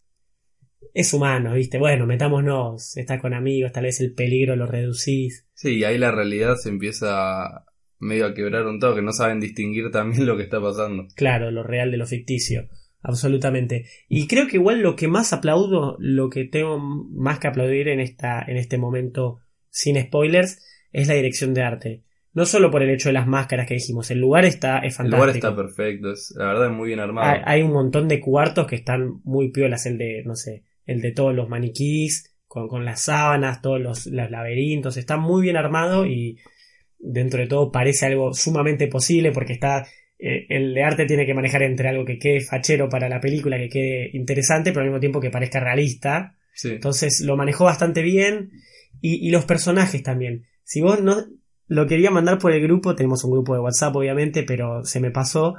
es 0.94 1.12
humano, 1.12 1.54
¿viste? 1.54 1.76
Bueno, 1.76 2.06
metámonos, 2.06 2.96
estás 2.96 3.20
con 3.20 3.34
amigos, 3.34 3.72
tal 3.72 3.82
vez 3.84 4.00
el 4.00 4.14
peligro 4.14 4.54
lo 4.54 4.66
reducís. 4.66 5.44
Sí, 5.52 5.78
y 5.78 5.84
ahí 5.84 5.98
la 5.98 6.12
realidad 6.12 6.54
se 6.56 6.68
empieza 6.68 7.64
medio 7.98 8.26
a 8.26 8.34
quebrar 8.34 8.64
un 8.66 8.78
toque, 8.78 9.02
no 9.02 9.12
saben 9.12 9.40
distinguir 9.40 9.90
también 9.90 10.24
lo 10.26 10.36
que 10.36 10.44
está 10.44 10.60
pasando. 10.60 11.08
Claro, 11.16 11.50
lo 11.50 11.64
real 11.64 11.90
de 11.90 11.96
lo 11.96 12.06
ficticio. 12.06 12.68
Absolutamente. 13.02 13.86
Y 14.08 14.28
creo 14.28 14.46
que 14.46 14.56
igual 14.56 14.80
lo 14.80 14.96
que 14.96 15.08
más 15.08 15.32
aplaudo, 15.32 15.96
lo 15.98 16.30
que 16.30 16.44
tengo 16.44 16.78
más 16.78 17.38
que 17.38 17.48
aplaudir 17.48 17.88
en 17.88 18.00
esta, 18.00 18.42
en 18.46 18.56
este 18.56 18.78
momento, 18.78 19.40
sin 19.68 20.00
spoilers, 20.00 20.64
es 20.92 21.08
la 21.08 21.14
dirección 21.14 21.52
de 21.52 21.62
arte. 21.62 22.04
No 22.32 22.46
solo 22.46 22.70
por 22.70 22.82
el 22.82 22.90
hecho 22.90 23.08
de 23.10 23.12
las 23.12 23.26
máscaras 23.26 23.66
que 23.66 23.74
dijimos, 23.74 24.10
el 24.10 24.20
lugar 24.20 24.44
está, 24.44 24.78
es 24.78 24.84
El 24.86 24.92
fantástico. 24.92 25.16
lugar 25.16 25.36
está 25.36 25.56
perfecto, 25.56 26.12
es, 26.12 26.34
la 26.36 26.46
verdad 26.46 26.66
es 26.66 26.72
muy 26.72 26.88
bien 26.88 27.00
armado. 27.00 27.30
hay, 27.30 27.40
hay 27.44 27.62
un 27.62 27.72
montón 27.72 28.08
de 28.08 28.20
cuartos 28.20 28.66
que 28.66 28.76
están 28.76 29.20
muy 29.24 29.50
piolas, 29.50 29.86
el 29.86 29.98
de, 29.98 30.22
no 30.24 30.34
sé, 30.34 30.64
el 30.86 31.00
de 31.00 31.12
todos 31.12 31.34
los 31.34 31.48
maniquís, 31.48 32.34
con, 32.46 32.68
con 32.68 32.84
las 32.84 33.02
sábanas, 33.02 33.62
todos 33.62 33.80
los, 33.80 34.06
los 34.06 34.30
laberintos, 34.30 34.96
está 34.96 35.16
muy 35.16 35.42
bien 35.42 35.56
armado 35.56 36.06
y 36.06 36.38
dentro 36.98 37.40
de 37.40 37.46
todo 37.46 37.70
parece 37.70 38.06
algo 38.06 38.32
sumamente 38.32 38.86
posible 38.88 39.32
porque 39.32 39.52
está 39.54 39.86
eh, 40.18 40.46
el 40.48 40.72
de 40.74 40.82
arte 40.82 41.06
tiene 41.06 41.26
que 41.26 41.34
manejar 41.34 41.62
entre 41.62 41.88
algo 41.88 42.04
que 42.04 42.18
quede 42.18 42.40
fachero 42.40 42.88
para 42.88 43.08
la 43.08 43.20
película, 43.20 43.58
que 43.58 43.68
quede 43.68 44.10
interesante, 44.14 44.70
pero 44.70 44.80
al 44.80 44.86
mismo 44.86 45.00
tiempo 45.00 45.20
que 45.20 45.30
parezca 45.30 45.60
realista. 45.60 46.36
Sí. 46.54 46.70
Entonces 46.70 47.20
lo 47.20 47.36
manejó 47.36 47.64
bastante 47.64 48.02
bien. 48.02 48.50
Y, 49.00 49.26
y 49.26 49.30
los 49.30 49.44
personajes 49.44 50.02
también. 50.02 50.46
Si 50.62 50.80
vos 50.80 51.02
no 51.02 51.26
lo 51.66 51.86
quería 51.86 52.10
mandar 52.10 52.38
por 52.38 52.52
el 52.52 52.62
grupo, 52.62 52.94
tenemos 52.94 53.24
un 53.24 53.32
grupo 53.32 53.54
de 53.54 53.60
WhatsApp 53.60 53.94
obviamente, 53.96 54.44
pero 54.44 54.84
se 54.84 55.00
me 55.00 55.10
pasó. 55.10 55.56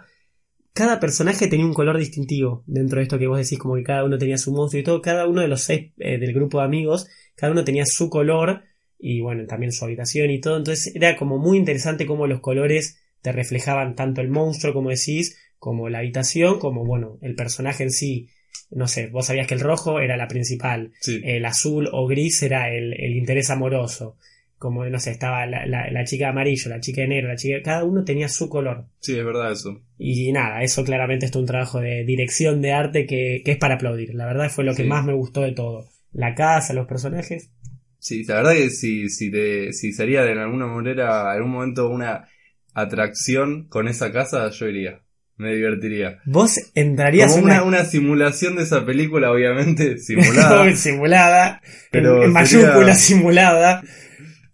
Cada 0.75 0.99
personaje 0.99 1.47
tenía 1.47 1.65
un 1.65 1.73
color 1.73 1.97
distintivo 1.97 2.65
dentro 2.67 2.97
de 2.97 3.03
esto 3.03 3.17
que 3.17 3.27
vos 3.27 3.37
decís, 3.39 3.57
como 3.57 3.75
que 3.75 3.83
cada 3.83 4.03
uno 4.03 4.17
tenía 4.17 4.37
su 4.37 4.51
monstruo 4.51 4.81
y 4.81 4.83
todo. 4.83 5.01
Cada 5.01 5.25
uno 5.25 5.39
de 5.39 5.47
los 5.47 5.61
seis 5.61 5.93
eh, 5.99 6.17
del 6.17 6.33
grupo 6.33 6.59
de 6.59 6.65
amigos, 6.65 7.07
cada 7.35 7.53
uno 7.53 7.63
tenía 7.63 7.85
su 7.85 8.09
color 8.09 8.63
y 8.99 9.21
bueno, 9.21 9.45
también 9.47 9.71
su 9.71 9.85
habitación 9.85 10.31
y 10.31 10.41
todo. 10.41 10.57
Entonces 10.57 10.93
era 10.93 11.15
como 11.15 11.37
muy 11.37 11.57
interesante 11.57 12.05
cómo 12.05 12.27
los 12.27 12.41
colores 12.41 12.99
te 13.21 13.31
reflejaban 13.31 13.95
tanto 13.95 14.19
el 14.19 14.27
monstruo, 14.27 14.73
como 14.73 14.89
decís, 14.89 15.37
como 15.59 15.87
la 15.87 15.99
habitación, 15.99 16.59
como 16.59 16.83
bueno, 16.83 17.19
el 17.21 17.35
personaje 17.35 17.83
en 17.83 17.91
sí. 17.91 18.27
No 18.69 18.89
sé, 18.89 19.07
vos 19.07 19.27
sabías 19.27 19.47
que 19.47 19.53
el 19.53 19.61
rojo 19.61 20.01
era 20.01 20.17
la 20.17 20.27
principal, 20.27 20.91
Sí. 20.99 21.21
el 21.23 21.45
azul 21.45 21.87
o 21.93 22.05
gris 22.05 22.43
era 22.43 22.69
el, 22.69 22.91
el 23.01 23.15
interés 23.15 23.49
amoroso. 23.49 24.17
Como, 24.57 24.85
no 24.85 24.99
sé, 24.99 25.11
estaba 25.11 25.45
la, 25.45 25.65
la- 25.65 25.91
la 25.91 26.03
chica 26.05 26.25
de 26.25 26.29
amarillo, 26.31 26.69
la 26.69 26.79
chica 26.79 27.01
de 27.01 27.07
negro, 27.09 27.27
la 27.27 27.35
chica... 27.35 27.57
Cada 27.63 27.83
uno 27.83 28.03
tenía 28.03 28.29
su 28.29 28.47
color. 28.49 28.85
sí, 28.99 29.17
es 29.17 29.25
verdad 29.25 29.51
eso. 29.51 29.81
Y 29.97 30.31
nada, 30.31 30.63
eso 30.63 30.83
claramente 30.83 31.25
es 31.25 31.35
un 31.35 31.45
trabajo 31.45 31.79
de 31.81 32.03
dirección 32.05 32.61
de 32.61 32.71
arte 32.71 33.05
que, 33.05 33.41
que 33.43 33.51
es 33.51 33.57
para 33.57 33.75
aplaudir. 33.75 34.15
La 34.15 34.25
verdad 34.25 34.49
fue 34.49 34.63
lo 34.63 34.73
que 34.73 34.83
Sí. 34.83 34.89
más 34.89 35.05
me 35.05 35.13
gustó 35.13 35.41
de 35.41 35.51
todo. 35.51 35.87
La 36.13 36.33
casa, 36.35 36.73
los 36.73 36.87
personajes. 36.87 37.51
Sí, 37.99 38.23
la 38.23 38.35
verdad 38.35 38.53
que 38.53 38.69
si, 38.69 39.09
si, 39.09 39.29
te, 39.31 39.73
si 39.73 39.91
sería 39.91 40.23
de 40.23 40.31
alguna 40.39 40.67
manera, 40.67 41.21
en 41.23 41.27
algún 41.37 41.51
momento 41.51 41.89
una 41.89 42.27
atracción 42.73 43.67
con 43.67 43.87
esa 43.87 44.11
casa, 44.11 44.49
yo 44.49 44.67
iría. 44.67 45.01
Me 45.37 45.53
divertiría. 45.53 46.19
Vos 46.25 46.71
entrarías 46.75 47.33
Como 47.33 47.47
en 47.49 47.53
una, 47.55 47.63
una 47.63 47.83
simulación 47.85 48.55
de 48.55 48.63
esa 48.63 48.85
película, 48.85 49.31
obviamente, 49.31 49.97
simulada. 49.97 50.71
simulada, 50.77 51.61
Pero 51.91 52.23
en, 52.23 52.37
en 52.37 52.45
sería- 52.47 52.67
mayúscula 52.67 52.95
simulada. 52.95 53.83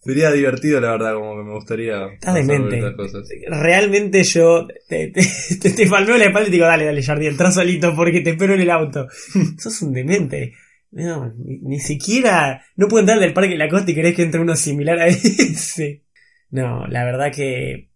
Sería 0.03 0.31
divertido, 0.31 0.81
la 0.81 0.91
verdad, 0.91 1.13
como 1.13 1.37
que 1.37 1.43
me 1.43 1.53
gustaría 1.53 2.07
Estás 2.13 2.33
demente. 2.33 2.81
Realmente 3.49 4.23
yo 4.23 4.67
te, 4.89 5.09
te, 5.09 5.21
te, 5.61 5.69
te 5.69 5.87
palmeo 5.87 6.17
la 6.17 6.25
espalda 6.25 6.47
y 6.47 6.51
te 6.51 6.55
digo, 6.55 6.65
dale, 6.65 6.85
dale, 6.85 7.03
Jardi, 7.03 7.27
entra 7.27 7.51
solito 7.51 7.95
porque 7.95 8.21
te 8.21 8.31
espero 8.31 8.55
en 8.55 8.61
el 8.61 8.71
auto. 8.71 9.07
Sos 9.59 9.81
un 9.83 9.93
demente. 9.93 10.53
No, 10.89 11.31
ni, 11.37 11.59
ni 11.59 11.79
siquiera... 11.79 12.63
No 12.75 12.87
puedo 12.87 13.01
entrar 13.01 13.19
del 13.19 13.33
parque 13.33 13.51
de 13.51 13.57
la 13.59 13.69
costa 13.69 13.91
y 13.91 13.95
querés 13.95 14.15
que 14.15 14.23
entre 14.23 14.41
uno 14.41 14.55
similar 14.55 14.99
a 14.99 15.07
ese. 15.07 16.03
No, 16.49 16.87
la 16.87 17.05
verdad 17.05 17.31
que... 17.31 17.89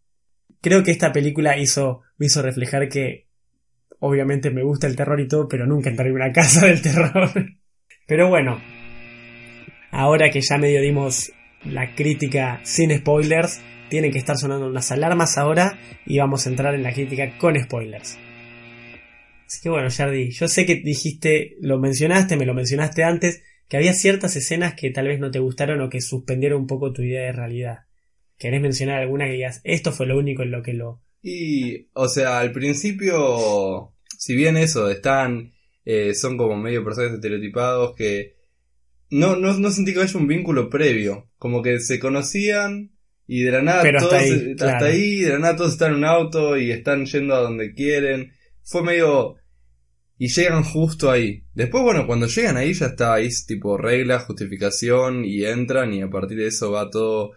Creo 0.62 0.84
que 0.84 0.92
esta 0.92 1.12
película 1.12 1.58
hizo, 1.58 2.02
me 2.18 2.28
hizo 2.28 2.44
reflejar 2.44 2.88
que... 2.88 3.26
Obviamente 3.98 4.52
me 4.52 4.62
gusta 4.62 4.86
el 4.86 4.96
terror 4.96 5.20
y 5.20 5.28
todo, 5.28 5.48
pero 5.48 5.66
nunca 5.66 5.90
entraré 5.90 6.12
en 6.12 6.18
una 6.18 6.32
casa 6.32 6.68
del 6.68 6.82
terror. 6.84 7.32
Pero 8.06 8.30
bueno, 8.30 8.62
ahora 9.92 10.30
que 10.30 10.42
ya 10.42 10.58
medio 10.60 10.82
dimos 10.82 11.32
la 11.66 11.96
crítica 11.96 12.62
sin 12.64 12.96
spoilers, 12.98 13.62
tienen 13.90 14.12
que 14.12 14.18
estar 14.18 14.38
sonando 14.38 14.68
unas 14.68 14.92
alarmas 14.92 15.38
ahora 15.38 15.80
y 16.06 16.18
vamos 16.18 16.46
a 16.46 16.50
entrar 16.50 16.76
en 16.76 16.84
la 16.84 16.94
crítica 16.94 17.38
con 17.38 17.60
spoilers. 17.60 18.18
Así 19.46 19.62
que 19.62 19.70
bueno, 19.70 19.90
Jardi, 19.90 20.32
yo 20.32 20.48
sé 20.48 20.66
que 20.66 20.76
dijiste, 20.76 21.56
lo 21.62 21.80
mencionaste, 21.80 22.36
me 22.36 22.46
lo 22.46 22.54
mencionaste 22.54 23.04
antes, 23.04 23.44
que 23.68 23.78
había 23.78 23.94
ciertas 23.94 24.36
escenas 24.36 24.74
que 24.74 24.90
tal 24.90 25.08
vez 25.08 25.20
no 25.20 25.32
te 25.32 25.40
gustaron 25.40 25.82
o 25.82 25.90
que 25.90 26.02
suspendieron 26.02 26.62
un 26.62 26.68
poco 26.68 26.94
tu 26.94 27.04
idea 27.04 27.24
de 27.24 27.32
realidad. 27.32 27.80
¿Querés 28.38 28.62
mencionar 28.62 29.00
alguna 29.00 29.26
que 29.26 29.34
digas, 29.34 29.62
esto 29.64 29.92
fue 29.92 30.08
lo 30.08 30.18
único 30.18 30.44
en 30.44 30.52
lo 30.52 30.62
que 30.62 30.74
lo... 30.74 31.02
Y, 31.22 31.88
o 31.94 32.08
sea, 32.08 32.40
al 32.40 32.52
principio, 32.52 33.94
si 34.18 34.36
bien 34.36 34.58
eso, 34.58 34.90
están, 34.90 35.54
eh, 35.86 36.14
son 36.14 36.38
como 36.38 36.56
medio 36.58 36.84
personajes 36.84 37.16
estereotipados 37.16 37.96
que 37.96 38.35
no, 39.10 39.36
no, 39.36 39.58
no 39.58 39.72
sentí 39.72 39.94
que 39.94 40.02
haya 40.02 40.20
un 40.20 40.28
vínculo 40.28 40.70
previo, 40.70 41.30
como 41.38 41.62
que 41.62 41.80
se 41.80 42.00
conocían 42.00 42.92
y 43.28 43.44
de 43.44 43.52
la 43.52 43.62
nada 43.62 43.82
Pero 43.82 43.98
hasta 43.98 44.10
todos, 44.10 44.22
ahí, 44.22 44.32
eh, 44.32 44.56
hasta 44.60 44.86
ahí, 44.86 45.20
de 45.22 45.30
la 45.30 45.40
nada 45.40 45.56
todos 45.56 45.74
están 45.74 45.92
en 45.92 45.98
un 45.98 46.06
auto 46.06 46.58
y 46.58 46.72
están 46.72 47.06
yendo 47.06 47.36
a 47.36 47.42
donde 47.42 47.74
quieren. 47.74 48.32
Fue 48.64 48.84
medio... 48.84 49.36
Y 50.18 50.30
llegan 50.30 50.64
justo 50.64 51.12
ahí. 51.12 51.44
Después, 51.54 51.84
bueno, 51.84 52.08
cuando 52.08 52.28
llegan 52.28 52.56
ahí 52.56 52.74
ya 52.74 52.86
está 52.86 53.16
ahí 53.16 53.28
tipo 53.46 53.78
regla, 53.78 54.20
justificación 54.20 55.26
y 55.26 55.44
entran 55.44 55.94
y 55.94 56.02
a 56.02 56.10
partir 56.10 56.38
de 56.38 56.48
eso 56.48 56.72
va 56.72 56.90
todo 56.90 57.32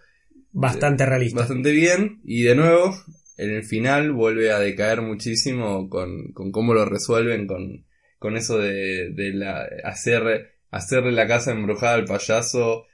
Bastante 0.51 1.05
realista. 1.05 1.39
bastante 1.39 1.71
bien 1.71 2.21
y 2.23 2.43
de 2.43 2.55
nuevo 2.55 2.95
en 3.37 3.51
el 3.51 3.63
final 3.63 4.11
vuelve 4.11 4.51
a 4.51 4.59
decaer 4.59 5.01
muchísimo 5.01 5.89
con, 5.89 6.31
con 6.33 6.51
cómo 6.51 6.73
lo 6.73 6.85
resuelven 6.85 7.47
con, 7.47 7.85
con 8.17 8.35
eso 8.35 8.57
de, 8.57 9.11
de 9.11 9.33
la, 9.33 9.65
hacer, 9.83 10.58
hacerle 10.71 11.11
la 11.11 11.27
casa 11.27 11.51
embrujada 11.51 11.95
al 11.95 12.05
payaso 12.05 12.85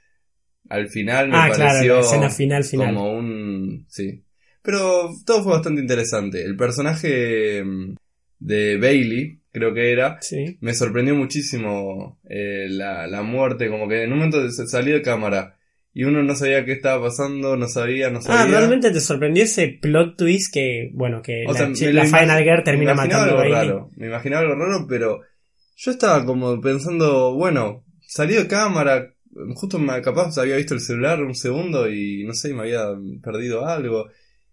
al 0.68 0.88
final 0.88 1.28
me 1.28 1.36
ah, 1.36 1.50
claro, 1.54 1.70
pareció 1.70 1.94
la 1.94 2.00
escena 2.00 2.30
final, 2.30 2.64
final. 2.64 2.86
como 2.94 3.12
un 3.12 3.86
sí 3.88 4.22
pero 4.62 5.10
todo 5.24 5.42
fue 5.44 5.52
bastante 5.52 5.80
interesante 5.80 6.42
el 6.42 6.56
personaje 6.56 7.62
mm, 7.64 7.94
de 8.40 8.78
Bailey 8.78 9.38
creo 9.52 9.72
que 9.72 9.92
era 9.92 10.18
Sí. 10.20 10.58
me 10.60 10.74
sorprendió 10.74 11.14
muchísimo 11.14 12.18
eh, 12.28 12.66
la, 12.68 13.06
la 13.06 13.22
muerte, 13.22 13.68
como 13.70 13.88
que 13.88 14.02
en 14.02 14.12
un 14.12 14.18
momento 14.18 14.50
se 14.50 14.66
salió 14.66 14.94
de 14.94 15.02
cámara 15.02 15.56
y 15.94 16.04
uno 16.04 16.22
no 16.22 16.34
sabía 16.34 16.62
qué 16.66 16.72
estaba 16.72 17.06
pasando, 17.06 17.56
no 17.56 17.68
sabía, 17.68 18.10
no 18.10 18.20
sabía. 18.20 18.42
Ah, 18.42 18.46
realmente 18.46 18.90
te 18.90 19.00
sorprendió 19.00 19.44
ese 19.44 19.68
plot 19.80 20.18
twist 20.18 20.52
que, 20.52 20.90
bueno, 20.92 21.22
que 21.22 21.44
O 21.48 21.52
la, 21.54 21.74
sea, 21.74 21.90
la 21.90 22.04
Final 22.04 22.42
Girl 22.44 22.62
termina 22.64 22.92
me 22.94 23.00
imaginaba 23.04 23.22
matando 23.24 23.38
a 23.38 23.40
Bailey. 23.48 23.68
raro, 23.68 23.90
me 23.96 24.06
imaginaba 24.08 24.42
algo 24.42 24.54
raro, 24.56 24.86
pero 24.86 25.20
yo 25.76 25.90
estaba 25.90 26.24
como 26.24 26.60
pensando, 26.60 27.34
bueno, 27.34 27.84
salió 28.06 28.40
de 28.40 28.48
cámara, 28.48 29.12
justo 29.54 29.78
me, 29.78 30.00
capaz 30.00 30.36
había 30.38 30.56
visto 30.56 30.74
el 30.74 30.80
celular 30.80 31.22
un 31.22 31.34
segundo 31.34 31.88
y 31.90 32.24
no 32.24 32.32
sé, 32.32 32.54
me 32.54 32.62
había 32.62 32.86
perdido 33.22 33.66
algo. 33.66 34.06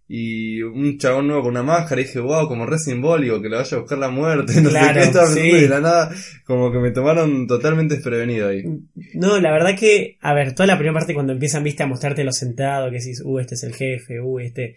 Y 0.06 0.62
un 0.62 0.98
chabón 0.98 1.28
nuevo 1.28 1.44
con 1.44 1.52
una 1.52 1.64
máscara, 1.64 2.02
y 2.02 2.04
dije, 2.04 2.20
wow, 2.20 2.48
como 2.48 2.66
re 2.66 2.78
simbólico, 2.78 3.42
que 3.42 3.48
le 3.48 3.56
vaya 3.56 3.78
a 3.78 3.80
buscar 3.80 3.98
la 3.98 4.10
muerte, 4.10 4.54
no 4.62 4.70
Claro, 4.70 4.94
sé 4.96 5.00
qué, 5.00 5.06
estaba 5.06 5.26
pensando 5.28 5.56
sí. 5.56 5.62
de 5.62 5.70
la 5.70 5.80
nada, 5.80 6.16
como 6.46 6.72
que 6.72 6.80
me 6.80 6.92
tomaron 6.92 7.48
totalmente 7.48 7.96
desprevenido 7.96 8.50
ahí. 8.50 8.64
No, 9.16 9.40
la 9.40 9.52
verdad 9.52 9.78
que, 9.80 10.18
a 10.20 10.34
ver, 10.34 10.54
toda 10.54 10.68
la 10.68 10.76
primera 10.76 10.94
parte 10.94 11.14
cuando 11.14 11.32
empiezan, 11.34 11.64
viste, 11.64 11.84
a 11.84 11.88
mostrarte 11.88 12.26
lo 12.26 12.34
sentado, 12.34 12.92
que 12.92 12.98
decís, 12.98 13.22
uh, 13.24 13.40
este 13.40 13.56
es 13.56 13.64
el 13.64 13.74
jefe, 13.74 14.20
uh, 14.20 14.40
este, 14.40 14.76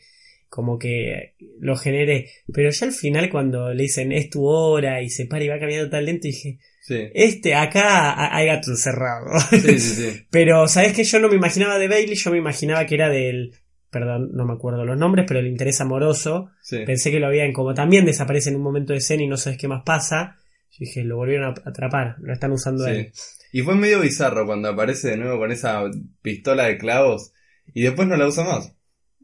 como 0.48 0.78
que 0.78 1.34
lo 1.60 1.76
genere. 1.76 2.30
Pero 2.52 2.70
ya 2.70 2.86
al 2.86 2.92
final 2.92 3.28
cuando 3.30 3.72
le 3.74 3.82
dicen, 3.84 4.12
es 4.12 4.30
tu 4.30 4.44
hora, 4.46 5.02
y 5.02 5.10
se 5.10 5.26
para 5.26 5.44
y 5.44 5.48
va 5.48 5.58
caminando 5.58 5.90
tan 5.90 6.04
lento, 6.04 6.26
dije, 6.28 6.58
Sí, 6.80 7.08
este, 7.14 7.54
acá 7.54 8.12
ha- 8.12 8.36
hay 8.36 8.46
gato 8.46 8.70
encerrado. 8.70 9.26
sí, 9.50 9.60
sí, 9.60 9.78
sí. 9.80 10.26
Pero, 10.30 10.68
¿sabes 10.68 10.92
que 10.92 11.02
Yo 11.04 11.18
no 11.18 11.28
me 11.28 11.34
imaginaba 11.36 11.78
de 11.78 11.88
Bailey, 11.88 12.14
yo 12.14 12.30
me 12.30 12.38
imaginaba 12.38 12.86
que 12.86 12.94
era 12.94 13.08
del, 13.08 13.52
perdón, 13.90 14.30
no 14.34 14.44
me 14.46 14.52
acuerdo 14.52 14.84
los 14.84 14.96
nombres, 14.96 15.24
pero 15.26 15.40
el 15.40 15.46
interés 15.48 15.80
amoroso. 15.80 16.50
Pensé 16.86 17.10
que 17.10 17.18
lo 17.18 17.26
habían, 17.26 17.52
como 17.52 17.74
también 17.74 18.04
desaparece 18.04 18.50
en 18.50 18.56
un 18.56 18.62
momento 18.62 18.92
de 18.92 18.98
escena 19.00 19.22
y 19.24 19.26
no 19.26 19.36
sabes 19.36 19.58
qué 19.58 19.66
más 19.68 19.82
pasa. 19.84 20.36
Yo 20.70 20.76
dije, 20.80 21.02
lo 21.04 21.16
volvieron 21.16 21.46
a 21.46 21.54
atrapar, 21.68 22.16
lo 22.20 22.32
están 22.32 22.52
usando 22.52 22.84
a 22.84 22.90
él. 22.92 23.12
Y 23.52 23.62
fue 23.62 23.74
medio 23.74 24.00
bizarro 24.00 24.44
cuando 24.46 24.68
aparece 24.68 25.08
de 25.10 25.16
nuevo 25.16 25.38
con 25.38 25.50
esa 25.50 25.82
pistola 26.22 26.66
de 26.66 26.76
clavos 26.78 27.32
y 27.74 27.82
después 27.82 28.06
no 28.06 28.16
la 28.16 28.28
usa 28.28 28.44
más. 28.44 28.74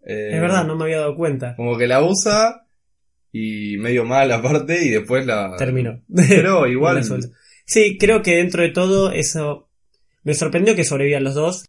Eh, 0.05 0.31
Es 0.35 0.41
verdad, 0.41 0.65
no 0.67 0.77
me 0.77 0.85
había 0.85 0.99
dado 0.99 1.15
cuenta. 1.17 1.55
Como 1.57 1.77
que 1.79 1.87
la 1.87 2.03
usa 2.03 2.67
y 3.33 3.77
medio 3.79 4.05
mal 4.05 4.31
aparte 4.33 4.85
y 4.85 4.91
después 4.91 5.25
la... 5.27 5.55
Terminó. 5.57 6.03
Pero 6.29 6.67
igual... 6.69 7.03
Sí, 7.65 7.97
creo 7.99 8.23
que 8.23 8.37
dentro 8.37 8.63
de 8.63 8.71
todo 8.71 9.13
eso 9.13 9.71
me 10.25 10.35
sorprendió 10.35 10.75
que 10.75 10.85
sobrevivan 10.85 11.25
los 11.25 11.35
dos. 11.35 11.65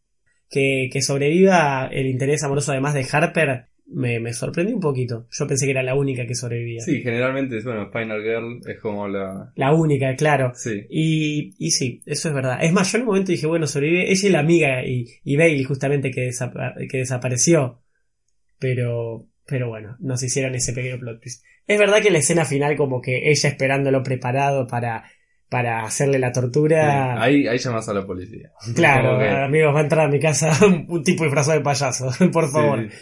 Que, 0.49 0.89
que 0.91 1.01
sobreviva 1.01 1.87
el 1.91 2.05
interés 2.07 2.43
amoroso 2.43 2.71
además 2.73 2.93
de 2.93 3.07
Harper 3.11 3.65
me, 3.87 4.19
me 4.19 4.33
sorprendió 4.33 4.75
un 4.75 4.81
poquito. 4.81 5.27
Yo 5.31 5.47
pensé 5.47 5.65
que 5.65 5.71
era 5.71 5.81
la 5.83 5.95
única 5.95 6.27
que 6.27 6.35
sobrevivía. 6.35 6.81
Sí, 6.81 7.01
generalmente, 7.01 7.59
bueno, 7.63 7.89
Final 7.91 8.21
Girl 8.21 8.59
es 8.67 8.79
como 8.79 9.07
la... 9.07 9.51
La 9.55 9.73
única, 9.73 10.15
claro. 10.15 10.51
Sí, 10.55 10.85
Y, 10.89 11.53
y 11.57 11.71
sí, 11.71 12.01
eso 12.05 12.27
es 12.29 12.35
verdad. 12.35 12.59
Es 12.61 12.71
más, 12.71 12.91
yo 12.91 12.97
en 12.97 13.01
un 13.03 13.07
momento 13.07 13.31
dije, 13.31 13.47
bueno, 13.47 13.65
sobrevive. 13.65 14.11
Ella 14.11 14.27
es 14.27 14.31
la 14.31 14.39
amiga 14.39 14.85
y, 14.85 15.05
y 15.23 15.37
Bailey 15.37 15.63
justamente 15.63 16.11
que, 16.11 16.27
desapa- 16.29 16.75
que 16.89 16.97
desapareció. 16.99 17.82
Pero, 18.63 19.27
pero 19.45 19.67
bueno, 19.67 19.97
nos 19.99 20.23
hicieron 20.23 20.55
ese 20.55 20.71
pequeño 20.71 20.97
plot 20.97 21.19
twist. 21.19 21.43
Es 21.67 21.77
verdad 21.77 22.01
que 22.01 22.11
la 22.11 22.19
escena 22.19 22.45
final 22.45 22.77
como 22.77 23.01
que 23.01 23.29
ella 23.29 23.49
esperándolo 23.49 24.03
preparado 24.03 24.67
para, 24.67 25.03
para 25.49 25.83
hacerle 25.83 26.17
la 26.17 26.31
tortura. 26.31 27.21
ahí, 27.21 27.45
ahí 27.45 27.57
llamas 27.57 27.89
a 27.89 27.93
la 27.93 28.07
policía. 28.07 28.53
Claro, 28.73 29.19
amigos, 29.43 29.75
va 29.75 29.81
a 29.81 29.83
entrar 29.83 30.07
a 30.07 30.09
mi 30.09 30.17
casa 30.17 30.53
un, 30.65 30.85
un 30.87 31.03
tipo 31.03 31.25
disfrazado 31.25 31.57
de 31.57 31.63
payaso, 31.63 32.09
por 32.31 32.49
favor. 32.49 32.89
sí, 32.89 32.97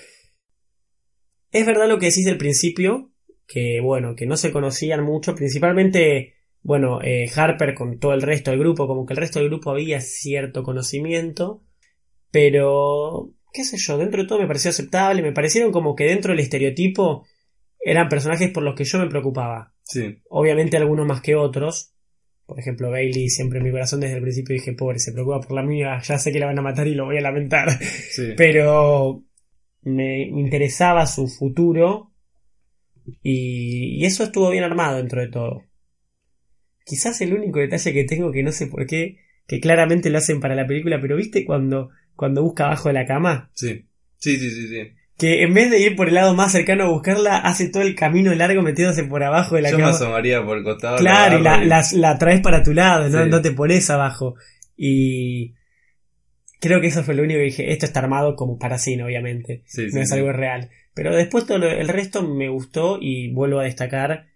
Es 1.51 1.65
verdad 1.67 1.87
lo 1.87 1.99
que 1.99 2.07
decís 2.07 2.25
del 2.25 2.39
principio, 2.39 3.11
que 3.47 3.79
bueno, 3.79 4.15
que 4.15 4.25
no 4.25 4.35
se 4.35 4.51
conocían 4.51 5.03
mucho, 5.03 5.35
principalmente, 5.35 6.37
bueno, 6.63 7.03
eh, 7.03 7.29
Harper 7.35 7.75
con 7.75 7.99
todo 7.99 8.15
el 8.15 8.23
resto 8.23 8.49
del 8.49 8.59
grupo, 8.59 8.87
como 8.87 9.05
que 9.05 9.13
el 9.13 9.19
resto 9.19 9.37
del 9.37 9.49
grupo 9.49 9.69
había 9.69 10.01
cierto 10.01 10.63
conocimiento, 10.63 11.63
pero, 12.31 13.29
qué 13.51 13.63
sé 13.63 13.77
yo, 13.77 13.97
dentro 13.97 14.21
de 14.21 14.27
todo 14.27 14.39
me 14.39 14.47
pareció 14.47 14.69
aceptable, 14.69 15.21
me 15.21 15.33
parecieron 15.33 15.71
como 15.71 15.95
que 15.95 16.05
dentro 16.05 16.31
del 16.31 16.39
estereotipo 16.39 17.25
eran 17.79 18.09
personajes 18.09 18.49
por 18.51 18.63
los 18.63 18.75
que 18.75 18.83
yo 18.85 18.99
me 18.99 19.09
preocupaba. 19.09 19.73
sí, 19.83 20.19
Obviamente 20.29 20.77
algunos 20.77 21.05
más 21.05 21.21
que 21.21 21.35
otros. 21.35 21.93
Por 22.45 22.59
ejemplo, 22.59 22.91
Bailey 22.91 23.29
siempre 23.29 23.59
en 23.59 23.65
mi 23.65 23.71
corazón 23.71 24.01
desde 24.01 24.15
el 24.15 24.21
principio 24.21 24.53
dije, 24.53 24.73
pobre, 24.73 24.99
se 24.99 25.13
preocupa 25.13 25.39
por 25.39 25.53
la 25.53 25.63
mía, 25.63 25.99
ya 26.03 26.17
sé 26.17 26.31
que 26.31 26.39
la 26.39 26.47
van 26.47 26.59
a 26.59 26.61
matar 26.61 26.87
y 26.87 26.95
lo 26.95 27.05
voy 27.05 27.17
a 27.17 27.21
lamentar. 27.21 27.69
sí. 27.81 28.33
Pero 28.37 29.23
me 29.83 30.23
interesaba 30.23 31.05
su 31.07 31.27
futuro 31.27 32.11
y, 33.23 34.01
y 34.01 34.05
eso 34.05 34.23
estuvo 34.23 34.49
bien 34.49 34.63
armado 34.63 34.97
dentro 34.97 35.21
de 35.21 35.29
todo. 35.29 35.63
Quizás 36.85 37.21
el 37.21 37.33
único 37.33 37.59
detalle 37.59 37.93
que 37.93 38.03
tengo 38.03 38.31
que 38.31 38.43
no 38.43 38.51
sé 38.51 38.67
por 38.67 38.85
qué, 38.85 39.17
que 39.47 39.59
claramente 39.59 40.09
lo 40.09 40.17
hacen 40.17 40.39
para 40.39 40.55
la 40.55 40.67
película, 40.67 40.99
pero 41.01 41.15
viste 41.15 41.45
cuando, 41.45 41.89
cuando 42.21 42.43
busca 42.43 42.65
abajo 42.67 42.89
de 42.89 42.93
la 42.93 43.05
cama, 43.07 43.49
Sí, 43.55 43.87
sí, 44.17 44.37
sí, 44.37 44.49
sí. 44.51 44.67
sí. 44.67 44.91
que 45.17 45.41
en 45.41 45.53
vez 45.55 45.71
de 45.71 45.79
ir 45.79 45.95
por 45.95 46.07
el 46.07 46.13
lado 46.13 46.33
más 46.35 46.51
cercano 46.51 46.83
a 46.85 46.89
buscarla, 46.89 47.37
hace 47.39 47.69
todo 47.69 47.81
el 47.83 47.95
camino 47.95 48.31
largo 48.35 48.61
metiéndose 48.61 49.03
por 49.05 49.23
abajo 49.23 49.55
de 49.55 49.63
la 49.63 49.71
Yo 49.71 49.77
me 49.77 49.83
cama. 49.85 49.95
asomaría 49.95 50.45
por 50.45 50.57
el 50.59 50.63
costado. 50.63 50.97
Claro, 50.97 51.39
y 51.39 51.41
la, 51.41 51.63
la, 51.63 51.83
la 51.93 52.17
traes 52.19 52.41
para 52.41 52.61
tu 52.63 52.73
lado, 52.73 53.09
¿no? 53.09 53.23
Sí. 53.23 53.29
no 53.29 53.41
te 53.41 53.51
pones 53.51 53.89
abajo. 53.89 54.35
Y 54.77 55.55
creo 56.59 56.79
que 56.79 56.87
eso 56.87 57.03
fue 57.03 57.15
lo 57.15 57.23
único 57.23 57.39
que 57.39 57.45
dije. 57.45 57.71
Esto 57.71 57.85
está 57.87 57.99
armado 58.01 58.35
como 58.35 58.57
para 58.59 58.77
cine, 58.77 59.03
obviamente. 59.03 59.63
Sí, 59.65 59.89
sí, 59.89 59.95
no 59.95 60.01
es 60.03 60.11
algo 60.11 60.31
real. 60.31 60.69
Pero 60.93 61.15
después 61.15 61.45
todo 61.47 61.57
lo- 61.57 61.71
el 61.71 61.87
resto 61.87 62.21
me 62.27 62.49
gustó 62.49 62.97
y 63.01 63.31
vuelvo 63.33 63.59
a 63.59 63.63
destacar 63.63 64.27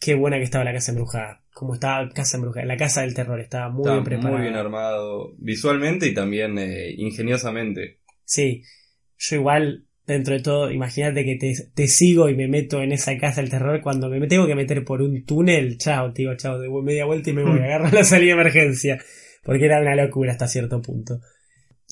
qué 0.00 0.14
buena 0.14 0.36
que 0.38 0.42
estaba 0.44 0.64
la 0.64 0.72
casa 0.72 0.90
embrujada. 0.92 1.43
Como 1.54 1.74
estaba 1.74 2.06
Casa 2.10 2.38
la 2.64 2.76
Casa 2.76 3.00
del 3.02 3.14
Terror, 3.14 3.40
estaba 3.40 3.70
muy 3.70 3.82
Está 3.82 3.92
bien 3.92 4.04
preparada. 4.04 4.32
muy 4.36 4.42
bien 4.42 4.56
armado 4.56 5.34
visualmente 5.38 6.06
y 6.08 6.12
también 6.14 6.58
eh, 6.58 6.92
ingeniosamente. 6.98 8.00
Sí, 8.24 8.62
yo 9.16 9.36
igual, 9.36 9.86
dentro 10.06 10.34
de 10.34 10.40
todo, 10.42 10.70
imagínate 10.70 11.24
que 11.24 11.36
te, 11.36 11.54
te 11.74 11.86
sigo 11.86 12.28
y 12.28 12.34
me 12.34 12.48
meto 12.48 12.82
en 12.82 12.92
esa 12.92 13.16
casa 13.18 13.40
del 13.40 13.50
terror. 13.50 13.80
Cuando 13.80 14.10
me 14.10 14.26
tengo 14.26 14.46
que 14.46 14.56
meter 14.56 14.84
por 14.84 15.00
un 15.00 15.24
túnel, 15.24 15.78
chao, 15.78 16.12
te 16.12 16.22
digo 16.22 16.34
chao, 16.36 16.58
de 16.58 16.68
media 16.82 17.04
vuelta 17.04 17.30
y 17.30 17.32
me 17.32 17.44
voy, 17.44 17.60
Mm. 17.60 17.62
agarro 17.62 17.88
la 17.92 18.04
salida 18.04 18.34
de 18.34 18.40
emergencia. 18.40 18.98
Porque 19.44 19.66
era 19.66 19.80
una 19.80 19.94
locura 19.94 20.32
hasta 20.32 20.48
cierto 20.48 20.82
punto. 20.82 21.20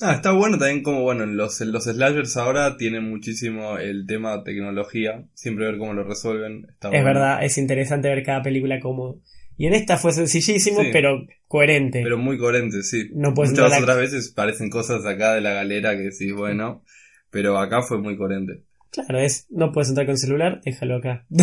Ah, 0.01 0.13
está 0.15 0.31
bueno 0.31 0.57
también 0.57 0.81
como, 0.83 1.03
bueno, 1.03 1.23
en 1.23 1.37
los, 1.37 1.61
los 1.61 1.83
slashers 1.85 2.35
ahora 2.35 2.77
tienen 2.77 3.07
muchísimo 3.09 3.77
el 3.77 4.05
tema 4.07 4.43
tecnología, 4.43 5.23
siempre 5.35 5.65
ver 5.67 5.77
cómo 5.77 5.93
lo 5.93 6.03
resuelven. 6.03 6.65
Está 6.69 6.87
Es 6.87 6.91
bueno. 6.93 7.05
verdad, 7.05 7.45
es 7.45 7.57
interesante 7.57 8.09
ver 8.09 8.23
cada 8.23 8.41
película 8.41 8.79
como... 8.79 9.21
Y 9.57 9.67
en 9.67 9.73
esta 9.73 9.97
fue 9.97 10.11
sencillísimo, 10.13 10.81
Sí. 10.81 10.89
pero 10.91 11.25
coherente. 11.47 12.01
Pero 12.03 12.17
muy 12.17 12.37
coherente, 12.37 12.81
sí. 12.83 13.09
No 13.13 13.33
puedes 13.33 13.51
Muchas 13.51 13.79
otras 13.79 13.97
veces 13.97 14.29
parecen 14.31 14.69
cosas 14.69 15.05
acá 15.05 15.33
de 15.35 15.41
la 15.41 15.53
galera 15.53 15.95
que 15.95 16.03
decís, 16.03 16.33
bueno, 16.33 16.83
pero 17.29 17.57
acá 17.59 17.81
fue 17.81 17.99
muy 17.99 18.17
coherente. 18.17 18.63
Claro, 18.91 19.19
es, 19.19 19.47
no 19.49 19.71
puedes 19.71 19.89
entrar 19.89 20.05
con 20.07 20.17
celular, 20.17 20.61
déjalo 20.63 20.97
acá. 20.97 21.25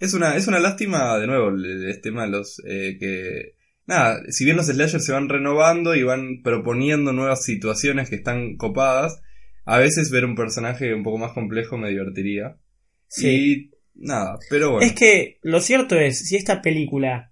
Es 0.00 0.14
una, 0.14 0.34
es 0.34 0.48
una 0.48 0.60
lástima, 0.60 1.18
de 1.18 1.26
nuevo, 1.26 1.50
el 1.50 2.00
tema 2.00 2.22
de 2.24 2.30
los 2.30 2.62
eh, 2.66 2.96
que... 2.98 3.54
Nada, 3.86 4.22
si 4.30 4.46
bien 4.46 4.56
los 4.56 4.68
slashers 4.68 5.04
se 5.04 5.12
van 5.12 5.28
renovando 5.28 5.94
y 5.94 6.02
van 6.02 6.40
proponiendo 6.42 7.12
nuevas 7.12 7.44
situaciones 7.44 8.08
que 8.08 8.16
están 8.16 8.56
copadas, 8.56 9.20
a 9.66 9.76
veces 9.76 10.10
ver 10.10 10.24
un 10.24 10.36
personaje 10.36 10.94
un 10.94 11.02
poco 11.02 11.18
más 11.18 11.32
complejo 11.32 11.76
me 11.76 11.90
divertiría. 11.90 12.56
sí. 13.08 13.28
Y 13.28 13.70
nada, 13.94 14.38
pero 14.48 14.70
bueno. 14.70 14.86
Es 14.86 14.94
que 14.94 15.38
lo 15.42 15.60
cierto 15.60 15.96
es, 15.96 16.26
si 16.26 16.36
esta 16.36 16.62
película 16.62 17.29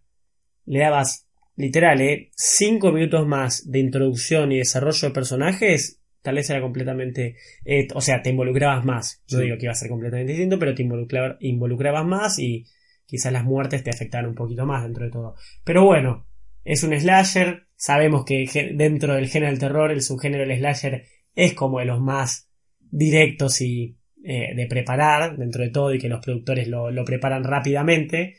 le 0.68 0.80
dabas, 0.80 1.26
literal, 1.56 2.00
eh, 2.00 2.30
cinco 2.36 2.92
minutos 2.92 3.26
más 3.26 3.70
de 3.70 3.78
introducción 3.80 4.52
y 4.52 4.58
desarrollo 4.58 5.08
de 5.08 5.14
personajes, 5.14 6.00
tal 6.22 6.34
vez 6.36 6.50
era 6.50 6.60
completamente, 6.60 7.36
eh, 7.64 7.88
o 7.94 8.00
sea, 8.00 8.22
te 8.22 8.30
involucrabas 8.30 8.84
más. 8.84 9.22
Yo 9.26 9.38
Sí. 9.38 9.44
digo 9.44 9.56
que 9.56 9.64
iba 9.66 9.72
a 9.72 9.76
ser 9.76 9.88
completamente 9.88 10.32
distinto, 10.32 10.58
pero 10.58 10.74
te 10.74 10.82
involucraba- 10.82 11.36
involucrabas 11.40 12.04
más 12.06 12.38
y 12.38 12.64
quizás 13.06 13.32
las 13.32 13.44
muertes 13.44 13.82
te 13.82 13.90
afectaban 13.90 14.26
un 14.28 14.34
poquito 14.34 14.66
más 14.66 14.82
dentro 14.82 15.04
de 15.04 15.10
todo. 15.10 15.34
Pero 15.64 15.84
bueno, 15.84 16.26
es 16.64 16.82
un 16.82 16.92
slasher, 16.98 17.66
sabemos 17.76 18.24
que 18.24 18.46
dentro 18.74 19.14
del 19.14 19.28
género 19.28 19.50
del 19.50 19.60
terror, 19.60 19.90
el 19.90 20.02
subgénero 20.02 20.46
del 20.46 20.58
slasher 20.58 21.06
es 21.34 21.54
como 21.54 21.78
de 21.78 21.86
los 21.86 22.00
más 22.00 22.50
directos 22.90 23.60
y 23.60 23.96
eh, 24.24 24.54
de 24.54 24.66
preparar 24.66 25.36
dentro 25.38 25.62
de 25.62 25.70
todo 25.70 25.94
y 25.94 25.98
que 25.98 26.08
los 26.08 26.20
productores 26.20 26.68
lo, 26.68 26.90
lo 26.90 27.04
preparan 27.04 27.44
rápidamente, 27.44 28.34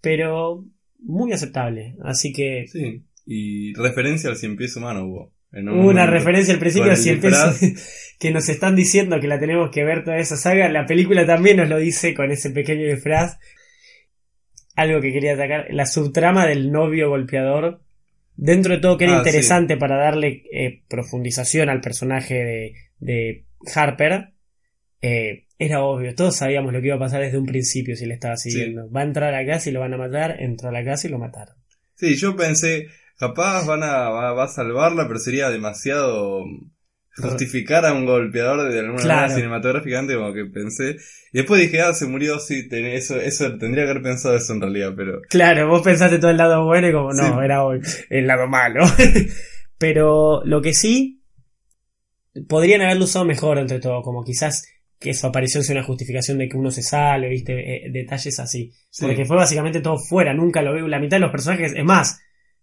pero 0.00 0.64
muy 1.04 1.32
aceptable. 1.32 1.94
Así 2.02 2.32
que 2.32 2.66
Sí, 2.68 3.02
y 3.26 3.72
referencia 3.74 4.30
al 4.30 4.36
cien 4.36 4.56
pies 4.56 4.76
humano 4.76 5.04
hubo. 5.06 5.32
en 5.52 5.68
un 5.68 5.78
una 5.78 5.84
momento. 6.04 6.10
referencia 6.10 6.52
al 6.54 6.60
principio 6.60 6.84
Con 6.86 6.90
a 6.92 6.94
el 6.96 7.00
100 7.02 7.20
disfraz. 7.20 7.58
pesos 7.60 8.14
que 8.18 8.30
nos 8.32 8.48
están 8.48 8.74
diciendo 8.76 9.20
que 9.20 9.28
la 9.28 9.38
tenemos 9.38 9.70
que 9.70 9.84
ver 9.84 10.02
toda 10.04 10.18
esa 10.18 10.36
saga. 10.36 10.68
La 10.68 10.86
película 10.86 11.24
también 11.26 11.58
nos 11.58 11.68
lo 11.68 11.78
dice 11.78 12.14
con 12.14 12.30
ese 12.32 12.50
pequeño 12.50 12.86
disfraz. 12.86 13.38
Algo 14.76 15.00
que 15.00 15.12
quería 15.12 15.34
atacar, 15.34 15.66
la 15.70 15.86
subtrama 15.86 16.46
del 16.46 16.72
novio 16.72 17.08
golpeador. 17.08 17.80
Dentro 18.36 18.74
de 18.74 18.80
todo 18.80 18.98
que 18.98 19.04
era 19.04 19.14
Ah, 19.14 19.18
interesante 19.18 19.76
para 19.76 19.96
darle 19.96 20.42
eh, 20.52 20.82
profundización 20.88 21.68
al 21.68 21.80
personaje 21.80 22.34
de, 22.34 22.74
de 22.98 23.44
Harper. 23.72 24.30
eh, 25.00 25.43
era 25.58 25.82
obvio, 25.82 26.14
todos 26.14 26.36
sabíamos 26.36 26.72
lo 26.72 26.80
que 26.80 26.88
iba 26.88 26.96
a 26.96 27.00
pasar 27.00 27.20
desde 27.22 27.38
un 27.38 27.46
principio 27.46 27.94
si 27.96 28.06
le 28.06 28.14
estaba 28.14 28.36
siguiendo. 28.36 28.90
Va 28.90 29.00
a 29.00 29.04
entrar 29.04 29.32
a 29.34 29.42
la 29.42 29.46
casa 29.46 29.70
y 29.70 29.72
lo 29.72 29.80
van 29.80 29.94
a 29.94 29.98
matar, 29.98 30.36
entró 30.40 30.68
a 30.68 30.72
la 30.72 30.84
casa 30.84 31.06
y 31.06 31.10
lo 31.10 31.18
mataron. 31.18 31.54
Sí, 31.96 32.16
yo 32.16 32.34
pensé, 32.36 32.88
capaz 33.16 33.64
van 33.66 33.82
a, 33.84 34.08
va, 34.10 34.32
va 34.32 34.44
a 34.44 34.48
salvarla, 34.48 35.06
pero 35.06 35.20
sería 35.20 35.50
demasiado 35.50 36.42
justificar 37.16 37.86
a 37.86 37.92
un 37.92 38.04
golpeador 38.06 38.68
de 38.72 38.80
alguna 38.80 39.00
Claro. 39.02 39.20
manera 39.22 39.36
cinematográficamente 39.36 40.16
como 40.16 40.32
que 40.34 40.46
pensé. 40.46 40.96
Y 41.32 41.38
después 41.38 41.60
dije, 41.60 41.80
ah, 41.80 41.94
se 41.94 42.06
murió, 42.06 42.40
sí, 42.40 42.68
ten- 42.68 42.86
eso, 42.86 43.20
eso 43.20 43.56
tendría 43.56 43.84
que 43.84 43.90
haber 43.92 44.02
pensado 44.02 44.34
eso 44.36 44.52
en 44.52 44.60
realidad, 44.60 44.94
pero 44.96 45.20
Claro, 45.30 45.68
vos 45.68 45.82
pensaste 45.82 46.18
todo 46.18 46.32
el 46.32 46.36
lado 46.36 46.64
bueno 46.66 46.88
y 46.88 46.92
como 46.92 47.12
no, 47.12 47.22
Sí. 47.22 47.44
era 47.44 47.62
el 48.10 48.26
lado 48.26 48.48
malo. 48.48 48.84
Pero 49.78 50.42
lo 50.44 50.62
que 50.62 50.72
sí, 50.74 51.22
podrían 52.48 52.82
haberlo 52.82 53.04
usado 53.04 53.24
mejor 53.24 53.58
entre 53.58 53.80
todo, 53.80 54.02
como 54.02 54.24
quizás 54.24 54.66
que 54.98 55.12
su 55.14 55.26
aparición 55.26 55.62
sea 55.64 55.76
una 55.76 55.84
justificación 55.84 56.38
de 56.38 56.48
que 56.48 56.56
uno 56.56 56.70
se 56.70 56.82
sale, 56.82 57.28
viste, 57.28 57.52
Eh, 57.86 57.90
detalles 57.90 58.38
así. 58.40 58.72
sí. 58.90 59.04
Porque 59.04 59.24
fue 59.24 59.36
básicamente 59.36 59.80
todo 59.80 59.98
fuera, 59.98 60.32
nunca 60.34 60.62
lo 60.62 60.72
veo, 60.72 60.88
la 60.88 61.00
mitad 61.00 61.16
de 61.16 61.22
los 61.22 61.30
personajes, 61.30 61.72
es 61.76 61.84
más, 61.84 62.20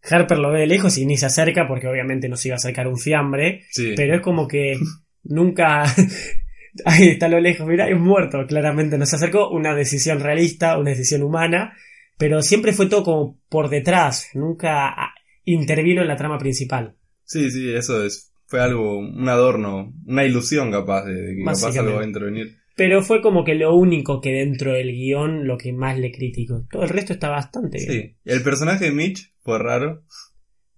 Harper 0.10 0.40
lo 0.40 0.52
ve 0.52 0.62
de 0.62 0.68
lejos 0.68 0.98
y 0.98 1.06
ni 1.06 1.18
se 1.18 1.28
acerca 1.28 1.68
porque 1.68 1.88
obviamente 1.88 2.28
no 2.28 2.36
se 2.36 2.48
iba 2.48 2.56
a 2.56 2.58
acercar 2.58 2.88
un 2.88 2.98
fiambre, 2.98 3.64
sí. 3.70 3.94
pero 3.96 4.16
es 4.16 4.22
como 4.22 4.48
que 4.48 4.78
nunca... 5.24 5.84
Ahí 6.86 7.10
está 7.10 7.28
lo 7.28 7.42
lejos, 7.42 7.68
mira, 7.68 7.90
es 7.90 8.00
muerto, 8.00 8.46
claramente 8.48 8.98
no 8.98 9.06
se 9.06 9.18
acercó, 9.18 9.50
una 9.50 9.76
decisión 9.76 10.22
realista, 10.22 10.78
una 10.78 10.92
decisión 10.92 11.22
humana, 11.22 11.74
pero 12.18 12.42
siempre 12.42 12.72
fue 12.72 12.86
todo 12.88 13.04
como 13.04 13.40
por 13.50 13.70
detrás, 13.70 14.30
nunca 14.36 14.96
intervino 15.44 16.02
en 16.02 16.08
la 16.08 16.16
trama 16.16 16.38
principal. 16.38 16.96
Sí, 17.26 17.52
sí, 17.52 17.74
eso 17.74 18.06
es, 18.06 18.31
fue 18.52 18.60
algo, 18.60 19.00
un 19.00 19.30
adorno, 19.30 19.94
una 20.06 20.26
ilusión 20.26 20.72
capaz 20.72 21.06
de, 21.06 21.14
de 21.14 21.36
que 21.38 21.44
capaz 21.46 21.78
algo 21.78 21.96
va 21.96 22.02
a 22.02 22.06
intervenir. 22.06 22.58
Pero 22.76 23.02
fue 23.02 23.22
como 23.22 23.46
que 23.46 23.56
lo 23.56 23.74
único 23.74 24.20
que 24.20 24.32
dentro 24.32 24.74
del 24.74 24.92
guion 24.92 25.48
lo 25.48 25.58
que 25.58 25.72
más 25.72 25.98
le 25.98 26.12
critico. 26.12 26.66
Todo 26.70 26.84
el 26.84 26.90
resto 26.90 27.14
está 27.14 27.30
bastante 27.30 27.78
bien. 27.78 27.92
Sí. 27.92 28.16
El 28.26 28.44
personaje 28.44 28.86
de 28.86 28.92
Mitch 28.92 29.34
fue 29.40 29.58
raro. 29.58 30.04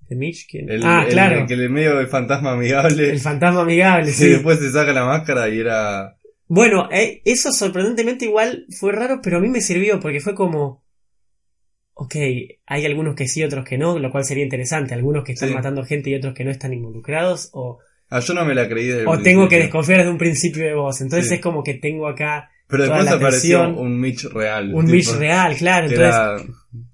¿De 0.07 0.15
Mitch? 0.15 0.45
¿Quién? 0.47 0.69
El, 0.69 0.83
ah, 0.83 1.03
el- 1.07 1.13
claro. 1.13 1.39
el 1.39 1.47
que 1.47 1.55
le 1.55 1.67
medio 1.67 1.97
de 1.97 2.05
fantasma 2.05 2.51
amigable. 2.51 3.09
El 3.09 3.19
fantasma 3.19 3.61
amigable, 3.61 4.11
sí. 4.11 4.29
después 4.29 4.59
se 4.59 4.71
saca 4.71 4.93
la 4.93 5.05
máscara 5.05 5.49
y 5.49 5.59
era... 5.59 6.19
Bueno, 6.45 6.89
eh, 6.91 7.23
eso 7.25 7.51
sorprendentemente 7.51 8.25
igual 8.25 8.67
fue 8.79 8.91
raro, 8.91 9.19
pero 9.23 9.37
a 9.37 9.41
mí 9.41 9.49
me 9.49 9.61
sirvió 9.61 9.99
porque 9.99 10.19
fue 10.19 10.35
como... 10.35 10.82
Ok, 11.95 12.15
hay 12.65 12.85
algunos 12.85 13.15
que 13.15 13.27
sí, 13.27 13.43
otros 13.43 13.63
que 13.65 13.77
no, 13.77 13.99
lo 13.99 14.11
cual 14.11 14.25
sería 14.25 14.43
interesante. 14.43 14.93
Algunos 14.95 15.23
que 15.23 15.33
están 15.33 15.49
Sí. 15.49 15.55
matando 15.55 15.83
gente 15.85 16.09
y 16.09 16.15
otros 16.15 16.33
que 16.33 16.43
no 16.43 16.51
están 16.51 16.73
involucrados. 16.73 17.49
O, 17.53 17.79
Ah, 18.09 18.19
yo 18.19 18.33
no 18.33 18.45
me 18.45 18.53
la 18.55 18.67
creí 18.67 18.87
desde 18.87 19.01
el 19.01 19.07
o 19.07 19.19
tengo 19.21 19.47
que 19.47 19.57
desconfiar 19.57 19.99
desde 19.99 20.11
un 20.11 20.17
principio 20.17 20.63
de 20.65 20.73
vos. 20.75 21.01
Entonces 21.01 21.29
Sí. 21.29 21.35
es 21.35 21.41
como 21.41 21.63
que 21.63 21.75
tengo 21.75 22.07
acá 22.07 22.49
Pero 22.67 22.85
toda 22.85 22.97
después 22.97 23.05
la 23.05 23.17
apareció 23.17 23.59
tensión. 23.63 23.85
un 23.85 23.99
Mitch 23.99 24.23
real. 24.25 24.73
un 24.73 24.85
tipo, 24.85 24.95
Mitch 24.95 25.11
real, 25.17 25.55
claro. 25.55 25.87
Que, 25.87 25.95
Entonces, 25.95 26.15
era- 26.21 26.37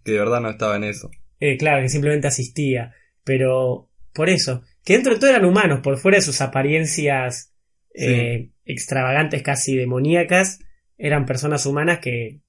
que 0.03 0.11
de 0.11 0.19
verdad 0.19 0.41
no 0.41 0.49
estaba 0.49 0.75
en 0.77 0.83
eso. 0.85 1.09
eh, 1.41 1.57
claro, 1.57 1.81
que 1.81 1.89
simplemente 1.89 2.27
asistía. 2.27 2.93
Pero 3.23 3.89
por 4.13 4.29
eso, 4.29 4.63
que 4.83 4.93
dentro 4.93 5.13
de 5.13 5.19
todo 5.19 5.29
eran 5.29 5.45
humanos, 5.45 5.79
por 5.81 5.97
fuera 5.97 6.17
de 6.17 6.21
sus 6.23 6.41
apariencias 6.41 7.53
eh, 7.95 8.51
extravagantes, 8.65 9.41
casi 9.43 9.75
demoníacas, 9.75 10.59
eran 10.97 11.25
personas 11.25 11.65
humanas 11.65 11.99
que 11.99 12.39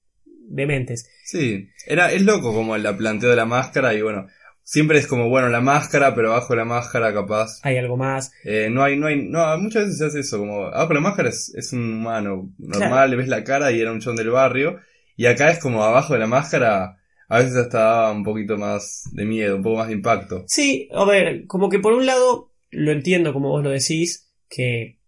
dementes. 0.49 1.09
Sí, 1.23 1.69
era, 1.85 2.11
es 2.11 2.21
loco 2.23 2.53
como 2.53 2.77
la 2.77 2.95
planteo 2.95 3.29
de 3.29 3.35
la 3.35 3.45
máscara 3.45 3.93
y 3.93 4.01
bueno, 4.01 4.27
siempre 4.63 4.99
es 4.99 5.07
como, 5.07 5.29
bueno, 5.29 5.49
la 5.49 5.61
máscara, 5.61 6.15
pero 6.15 6.31
abajo 6.31 6.53
de 6.53 6.57
la 6.57 6.65
máscara 6.65 7.13
capaz. 7.13 7.59
Hay 7.63 7.77
algo 7.77 7.97
más. 7.97 8.31
eh, 8.43 8.69
no 8.71 8.83
hay, 8.83 8.97
no 8.97 9.07
hay, 9.07 9.21
no, 9.21 9.57
muchas 9.57 9.83
veces 9.83 9.97
se 9.97 10.05
hace 10.05 10.19
eso, 10.21 10.39
como, 10.39 10.67
abajo 10.67 10.93
la 10.93 11.01
máscara 11.01 11.29
es, 11.29 11.53
es 11.55 11.73
un 11.73 11.93
humano 11.93 12.51
normal, 12.57 13.11
le 13.11 13.17
ves 13.17 13.27
la 13.27 13.43
cara 13.43 13.71
y 13.71 13.81
era 13.81 13.91
un 13.91 13.99
chon 13.99 14.15
del 14.15 14.29
barrio, 14.29 14.79
y 15.15 15.25
acá 15.25 15.51
es 15.51 15.59
como 15.59 15.83
abajo 15.83 16.13
de 16.13 16.19
la 16.19 16.27
máscara, 16.27 16.97
a 17.27 17.37
veces 17.37 17.55
hasta 17.55 17.79
daba 17.79 18.11
un 18.11 18.23
poquito 18.23 18.57
más 18.57 19.03
de 19.13 19.25
miedo, 19.25 19.55
un 19.55 19.63
poco 19.63 19.77
más 19.77 19.87
de 19.87 19.93
impacto. 19.93 20.43
Sí, 20.47 20.89
a 20.93 21.05
ver, 21.05 21.45
como 21.47 21.69
que 21.69 21.79
por 21.79 21.93
un 21.93 22.05
lado 22.05 22.51
lo 22.71 22.91
entiendo 22.91 23.33
como 23.33 23.49
vos 23.49 23.63
lo 23.63 23.69
decís, 23.69 24.31
que, 24.49 24.99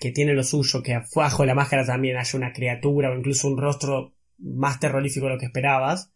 que 0.00 0.10
tiene 0.10 0.34
lo 0.34 0.42
suyo, 0.42 0.82
que 0.82 0.94
abajo 0.94 1.42
de 1.42 1.46
la 1.46 1.54
máscara 1.54 1.84
también 1.84 2.16
haya 2.16 2.36
una 2.36 2.52
criatura 2.52 3.10
o 3.10 3.16
incluso 3.16 3.48
un 3.48 3.58
rostro 3.58 4.14
más 4.38 4.80
terrorífico 4.80 5.26
de 5.26 5.32
lo 5.34 5.38
que 5.38 5.46
esperabas. 5.46 6.12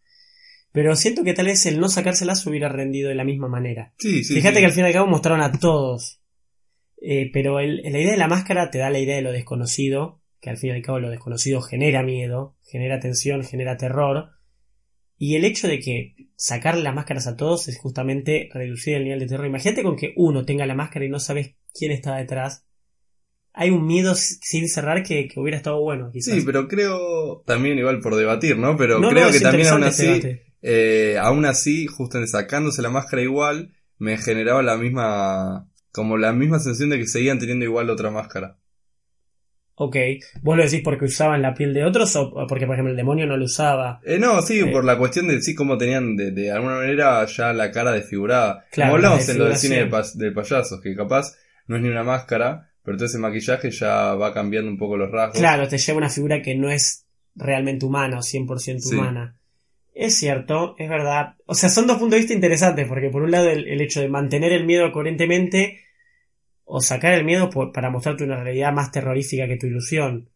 Pero 0.72 0.96
siento 0.96 1.22
que 1.22 1.34
tal 1.34 1.46
vez 1.46 1.66
el 1.66 1.78
no 1.80 1.88
sacárselas 1.88 2.46
hubiera 2.46 2.68
rendido 2.70 3.08
de 3.10 3.14
la 3.14 3.24
misma 3.24 3.48
manera. 3.48 3.92
Sí, 3.98 4.24
sí. 4.24 4.34
Fíjate 4.34 4.54
sí. 4.56 4.60
que 4.60 4.66
al 4.66 4.72
fin 4.72 4.84
y 4.84 4.86
al 4.86 4.92
cabo 4.94 5.06
mostraron 5.06 5.42
a 5.42 5.52
todos. 5.52 6.20
Eh, 7.00 7.30
pero 7.32 7.60
el- 7.60 7.82
la 7.82 7.98
idea 7.98 8.12
de 8.12 8.16
la 8.16 8.28
máscara 8.28 8.70
te 8.70 8.78
da 8.78 8.88
la 8.88 8.98
idea 9.00 9.16
de 9.16 9.22
lo 9.22 9.32
desconocido, 9.32 10.22
que 10.40 10.50
al 10.50 10.56
fin 10.56 10.70
y 10.70 10.72
al 10.74 10.82
cabo 10.82 10.98
lo 11.00 11.10
desconocido 11.10 11.60
genera 11.60 12.02
miedo, 12.02 12.56
genera 12.64 13.00
tensión, 13.00 13.44
genera 13.44 13.76
terror. 13.76 14.30
Y 15.18 15.36
el 15.36 15.44
hecho 15.44 15.68
de 15.68 15.78
que 15.78 16.14
sacarle 16.36 16.82
las 16.82 16.94
máscaras 16.94 17.26
a 17.26 17.36
todos 17.36 17.68
es 17.68 17.78
justamente 17.78 18.48
reducir 18.52 18.94
el 18.96 19.04
nivel 19.04 19.20
de 19.20 19.26
terror. 19.26 19.46
Imagínate 19.46 19.82
con 19.82 19.96
que 19.96 20.12
uno 20.16 20.44
tenga 20.44 20.64
la 20.66 20.74
máscara 20.74 21.04
y 21.04 21.08
no 21.10 21.20
sabes 21.20 21.54
quién 21.74 21.92
está 21.92 22.16
detrás. 22.16 22.64
Hay 23.54 23.70
un 23.70 23.86
miedo 23.86 24.14
sin 24.14 24.66
cerrar 24.68 25.02
que, 25.02 25.28
que 25.28 25.38
hubiera 25.38 25.56
estado 25.58 25.80
bueno, 25.80 26.10
quizás. 26.10 26.34
Sí, 26.34 26.42
pero 26.44 26.68
creo, 26.68 27.42
también 27.46 27.78
igual 27.78 28.00
por 28.00 28.16
debatir, 28.16 28.56
¿no? 28.56 28.76
Pero 28.76 28.98
No, 28.98 29.10
creo 29.10 29.30
que 29.30 29.40
también 29.40 29.68
aún 29.68 29.84
así, 29.84 30.06
este. 30.08 30.44
Eh, 30.62 31.18
aún 31.20 31.44
así, 31.44 31.86
justo 31.86 32.18
en 32.18 32.26
sacándose 32.28 32.80
la 32.82 32.88
máscara 32.90 33.22
igual, 33.22 33.74
me 33.98 34.16
generaba 34.16 34.62
la 34.62 34.76
misma, 34.78 35.68
como 35.90 36.16
la 36.16 36.32
misma 36.32 36.60
sensación 36.60 36.90
de 36.90 36.98
que 36.98 37.06
seguían 37.06 37.38
teniendo 37.38 37.64
igual 37.66 37.90
otra 37.90 38.10
máscara. 38.10 38.56
Ok. 39.74 39.96
¿Vos 40.42 40.56
lo 40.56 40.62
decís 40.64 40.82
porque 40.84 41.06
usaban 41.06 41.42
la 41.42 41.54
piel 41.54 41.72
de 41.74 41.84
otros 41.84 42.14
o 42.16 42.30
porque, 42.48 42.66
por 42.66 42.74
ejemplo, 42.74 42.90
el 42.90 42.96
demonio 42.96 43.26
no 43.26 43.36
lo 43.36 43.44
usaba? 43.46 44.00
Eh, 44.04 44.18
no, 44.18 44.40
sí, 44.42 44.60
Eh. 44.60 44.66
por 44.66 44.84
la 44.84 44.96
cuestión 44.98 45.26
de 45.28 45.40
sí, 45.42 45.54
cómo 45.54 45.76
tenían 45.78 46.14
de, 46.16 46.30
de 46.30 46.52
alguna 46.52 46.76
manera 46.76 47.24
ya 47.26 47.52
la 47.52 47.70
cara 47.72 47.92
desfigurada. 47.92 48.64
Claro, 48.70 48.92
como 48.92 48.96
hablamos 48.96 49.26
la 49.26 49.32
en 49.32 49.38
lo 49.38 49.44
del 49.46 49.56
cine 49.56 49.74
de, 49.76 49.80
desfiguración. 49.82 50.20
pas- 50.20 50.24
de 50.24 50.32
payasos, 50.32 50.80
que 50.80 50.94
capaz 50.94 51.34
no 51.66 51.76
es 51.76 51.82
ni 51.82 51.88
una 51.88 52.04
máscara, 52.04 52.70
pero 52.84 52.96
todo 52.96 53.06
ese 53.06 53.18
maquillaje 53.18 53.70
ya 53.70 54.14
va 54.14 54.32
cambiando 54.34 54.70
un 54.70 54.78
poco 54.78 54.96
los 54.96 55.10
rasgos. 55.10 55.38
Claro, 55.38 55.68
te 55.68 55.78
lleva 55.78 55.98
una 55.98 56.08
figura 56.10 56.42
que 56.42 56.54
no 56.54 56.70
es 56.70 57.06
realmente 57.34 57.86
humana 57.86 58.18
o 58.18 58.22
100% 58.22 58.88
Sí. 58.88 58.94
humana. 58.96 59.36
Es 59.94 60.16
cierto, 60.16 60.74
es 60.78 60.88
verdad. 60.88 61.34
O 61.46 61.54
sea, 61.54 61.68
son 61.68 61.86
dos 61.86 61.98
puntos 61.98 62.12
de 62.12 62.18
vista 62.20 62.32
interesantes, 62.34 62.88
porque 62.88 63.10
por 63.10 63.22
un 63.22 63.30
lado 63.30 63.50
el, 63.50 63.68
el 63.68 63.80
hecho 63.80 64.00
de 64.00 64.08
mantener 64.08 64.52
el 64.52 64.64
miedo 64.64 64.90
coherentemente 64.90 65.80
o 66.64 66.80
sacar 66.80 67.12
el 67.14 67.24
miedo 67.24 67.50
por- 67.50 67.72
para 67.72 67.90
mostrarte 67.90 68.24
una 68.24 68.42
realidad 68.42 68.72
más 68.72 68.90
terrorífica 68.90 69.46
que 69.46 69.56
tu 69.58 69.66
ilusión. 69.66 70.30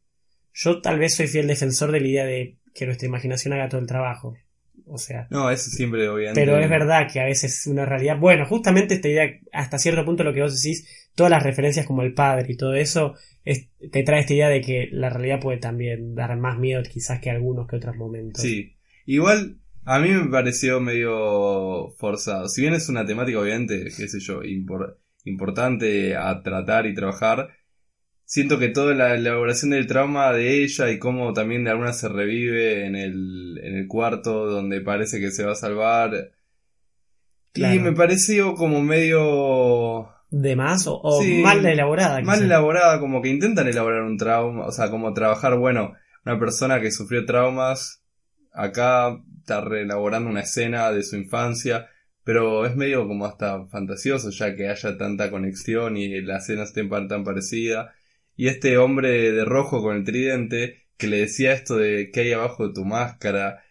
Yo 0.53 0.81
tal 0.83 0.99
vez 0.99 1.15
soy 1.17 1.27
fiel 1.27 1.47
defensor 1.47 1.91
de 1.93 2.01
la 2.01 2.07
idea 2.09 2.25
de 2.27 2.57
que 2.75 2.85
nuestra 2.87 3.09
imaginación 3.09 3.55
haga 3.55 3.69
todo 3.71 3.81
el 3.81 3.87
trabajo. 3.87 4.37
O 4.87 4.99
sea, 4.99 5.27
No, 5.31 5.51
eso 5.51 5.71
siempre 5.71 6.09
obviamente. 6.09 6.41
pero 6.41 6.59
es 6.59 6.69
verdad 6.71 7.11
que 7.13 7.21
a 7.21 7.25
veces 7.25 7.61
es 7.61 7.67
una 7.67 7.85
realidad. 7.87 8.19
Bueno, 8.19 8.45
justamente 8.47 8.95
esta 8.95 9.09
idea, 9.09 9.31
hasta 9.53 9.79
cierto 9.79 10.05
punto 10.05 10.23
lo 10.25 10.33
que 10.33 10.43
vos 10.43 10.55
decís, 10.63 10.87
todas 11.15 11.31
las 11.31 11.43
referencias 11.43 11.87
como 11.87 12.03
el 12.03 12.15
padre 12.15 12.47
y 12.53 12.57
todo 12.57 12.75
eso, 12.75 13.15
es- 13.45 13.69
te 13.91 14.03
trae 14.03 14.21
esta 14.21 14.35
idea 14.35 14.49
de 14.49 14.61
que 14.61 14.89
la 14.93 15.11
realidad 15.11 15.41
puede 15.41 15.59
también 15.59 16.15
dar 16.15 16.37
más 16.37 16.59
miedo 16.59 16.83
quizás 16.83 17.21
que 17.21 17.31
algunos 17.31 17.67
que 17.67 17.77
otros 17.77 17.97
momentos. 17.97 18.43
Sí. 18.43 18.75
Igual, 19.07 19.57
a 19.85 19.99
mí 19.99 20.09
me 20.11 20.31
pareció 20.31 20.81
medio 20.81 21.91
forzado. 21.99 22.49
Si 22.49 22.61
bien 22.61 22.75
es 22.75 22.89
una 22.89 23.07
temática, 23.07 23.39
obviamente, 23.41 23.85
qué 23.97 24.09
sé 24.09 24.21
yo, 24.21 24.43
impor- 24.43 24.97
importante 25.25 26.17
a 26.17 26.43
tratar 26.43 26.87
y 26.87 26.95
trabajar, 26.95 27.49
siento 28.27 28.59
que 28.59 28.69
toda 28.69 28.95
la 28.95 29.15
elaboración 29.15 29.71
del 29.71 29.87
trauma 29.87 30.33
de 30.33 30.63
ella 30.63 30.91
y 30.91 30.99
cómo 30.99 31.33
también 31.33 31.65
de 31.65 31.71
alguna 31.71 31.93
se 31.95 32.09
revive 32.09 32.85
en 32.85 32.97
el, 32.97 33.59
en 33.63 33.77
el 33.77 33.87
cuarto 33.87 34.47
donde 34.47 34.81
parece 34.83 35.21
que 35.21 35.31
se 35.31 35.45
va 35.45 35.53
a 35.53 35.57
salvar. 35.57 36.33
Claro. 37.53 37.75
Y 37.75 37.79
me 37.79 37.93
pareció 37.93 38.55
como 38.55 38.83
medio 38.83 40.11
¿De 40.31 40.57
más? 40.57 40.87
O, 40.87 41.01
o 41.01 41.23
Sí. 41.23 41.41
mal 41.43 41.65
elaborada. 41.65 42.21
mal 42.21 42.43
elaborada, 42.43 42.99
como 43.01 43.23
que 43.23 43.29
intentan 43.31 43.69
elaborar 43.69 44.03
un 44.03 44.19
trauma, 44.19 44.67
o 44.67 44.73
sea, 44.73 44.91
como 44.91 45.15
trabajar, 45.15 45.57
bueno, 45.57 45.95
una 46.27 46.39
persona 46.39 46.81
que 46.81 46.91
sufrió 46.91 47.25
traumas, 47.25 48.03
acá 48.53 49.17
está 49.39 49.61
reelaborando 49.61 50.29
una 50.29 50.41
escena 50.41 50.91
de 50.91 51.05
su 51.05 51.17
infancia, 51.17 51.89
pero 52.25 52.67
es 52.67 52.75
medio 52.75 53.07
como 53.07 53.25
hasta 53.25 53.67
fantasioso 53.69 54.31
ya 54.31 54.57
que 54.57 54.69
haya 54.69 54.99
tanta 54.99 55.31
conexión 55.31 55.97
y 55.97 56.21
la 56.23 56.39
escena 56.39 56.65
esté 56.65 56.85
tan 56.85 57.23
parecida. 57.23 57.95
Y 58.37 58.49
este 58.49 58.77
hombre 58.79 59.33
de 59.33 59.45
rojo 59.45 59.83
con 59.83 59.97
el 59.97 60.05
tridente 60.05 60.85
que 60.97 61.07
le 61.07 61.19
decía 61.19 61.53
esto 61.53 61.77
de 61.77 62.11
que 62.13 62.21
hay 62.21 62.33
abajo 62.33 62.69
de 62.69 62.75
tu 62.75 62.85
máscara, 62.85 63.63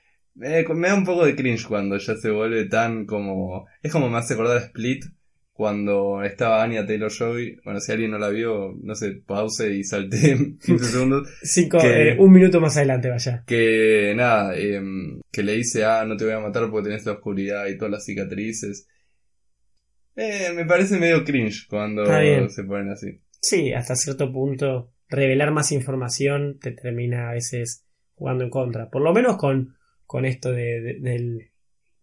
eh, 0.41 0.65
me 0.73 0.87
da 0.89 0.95
un 0.95 1.05
poco 1.05 1.25
de 1.25 1.35
cringe 1.35 1.65
cuando 1.67 1.97
ya 1.97 2.15
se 2.15 2.29
vuelve 2.31 2.65
tan 2.65 3.05
como... 3.05 3.67
Es 3.81 3.91
como 3.91 4.09
me 4.09 4.17
hace 4.17 4.33
acordar 4.33 4.57
a 4.57 4.65
Split 4.65 5.05
cuando 5.53 6.21
estaba 6.23 6.61
Anya 6.63 6.85
Taylor 6.85 7.09
Joy. 7.11 7.61
Bueno, 7.63 7.79
si 7.79 7.91
alguien 7.93 8.11
no 8.11 8.17
la 8.17 8.29
vio, 8.29 8.75
no 8.81 8.93
sé, 8.95 9.11
pause 9.25 9.71
y 9.73 9.83
salte 9.85 10.35
15 10.65 10.85
segundos. 10.91 11.29
Cinco, 11.43 11.79
que- 11.79 12.09
eh, 12.09 12.15
un 12.19 12.31
minuto 12.33 12.59
más 12.59 12.75
adelante, 12.75 13.09
vaya. 13.09 13.43
Que 13.47 14.13
nada, 14.15 14.55
em, 14.57 15.21
que 15.31 15.43
le 15.43 15.53
dice, 15.53 15.85
ah, 15.85 16.03
no 16.05 16.17
te 16.17 16.25
voy 16.25 16.33
a 16.33 16.39
matar 16.41 16.69
porque 16.69 16.89
tenés 16.89 17.05
la 17.05 17.13
oscuridad 17.13 17.67
y 17.67 17.77
todas 17.77 17.91
las 17.91 18.05
cicatrices. 18.05 18.87
Eh, 20.17 20.51
me 20.55 20.65
parece 20.65 20.97
medio 20.97 21.23
cringe 21.23 21.67
cuando 21.69 22.03
se 22.49 22.63
ponen 22.63 22.89
así. 22.89 23.19
Sí, 23.47 23.73
hasta 23.73 23.95
cierto 23.95 24.31
punto, 24.31 24.91
revelar 25.07 25.51
más 25.51 25.71
información 25.71 26.57
te 26.59 26.71
termina 26.71 27.29
a 27.29 27.33
veces 27.33 27.85
jugando 28.15 28.43
en 28.43 28.49
contra. 28.49 28.89
Por 28.89 29.01
lo 29.03 29.13
menos 29.13 29.37
con, 29.37 29.75
con 30.05 30.25
esto 30.25 30.51
de, 30.51 30.81
de- 30.81 30.99
del, 30.99 31.51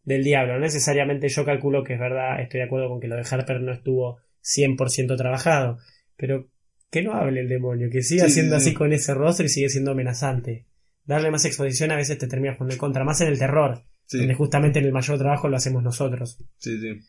del 0.04 0.22
diablo. 0.24 0.54
No 0.54 0.60
necesariamente 0.60 1.28
yo 1.28 1.44
calculo 1.44 1.82
que 1.82 1.94
es 1.94 1.98
verdad, 2.00 2.40
estoy 2.40 2.60
de 2.60 2.66
acuerdo 2.66 2.88
con 2.88 3.00
que 3.00 3.08
lo 3.08 3.16
de 3.16 3.24
Harper 3.28 3.60
no 3.60 3.72
estuvo 3.72 4.18
100% 4.42 5.16
trabajado. 5.16 5.78
Pero 6.16 6.48
que 6.90 7.02
no 7.02 7.14
hable 7.14 7.40
el 7.40 7.48
demonio, 7.48 7.88
que 7.90 8.02
siga 8.02 8.26
Sí, 8.26 8.34
siendo 8.34 8.56
sí, 8.58 8.62
sí. 8.64 8.68
así 8.68 8.76
con 8.76 8.92
ese 8.92 9.12
rostro 9.14 9.46
y 9.46 9.48
sigue 9.48 9.68
siendo 9.68 9.90
amenazante. 9.92 10.66
Darle 11.04 11.30
más 11.32 11.44
exposición 11.44 11.90
a 11.90 11.96
veces 11.96 12.18
te 12.18 12.28
termina 12.28 12.54
jugando 12.54 12.74
en 12.74 12.78
contra, 12.78 13.02
más 13.04 13.20
en 13.20 13.28
el 13.28 13.38
terror, 13.38 13.82
Sí, 14.06 14.18
donde 14.18 14.34
justamente 14.34 14.78
en 14.78 14.84
el 14.84 14.92
mayor 14.92 15.18
trabajo 15.18 15.48
lo 15.48 15.56
hacemos 15.56 15.82
nosotros. 15.82 16.38
sí, 16.58 16.78
sí. 16.78 17.00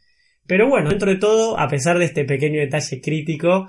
Pero 0.47 0.67
bueno, 0.69 0.89
dentro 0.89 1.09
de 1.09 1.17
todo, 1.17 1.57
a 1.59 1.67
pesar 1.69 1.99
de 1.99 2.05
este 2.05 2.25
pequeño 2.25 2.59
detalle 2.59 2.99
crítico, 3.01 3.67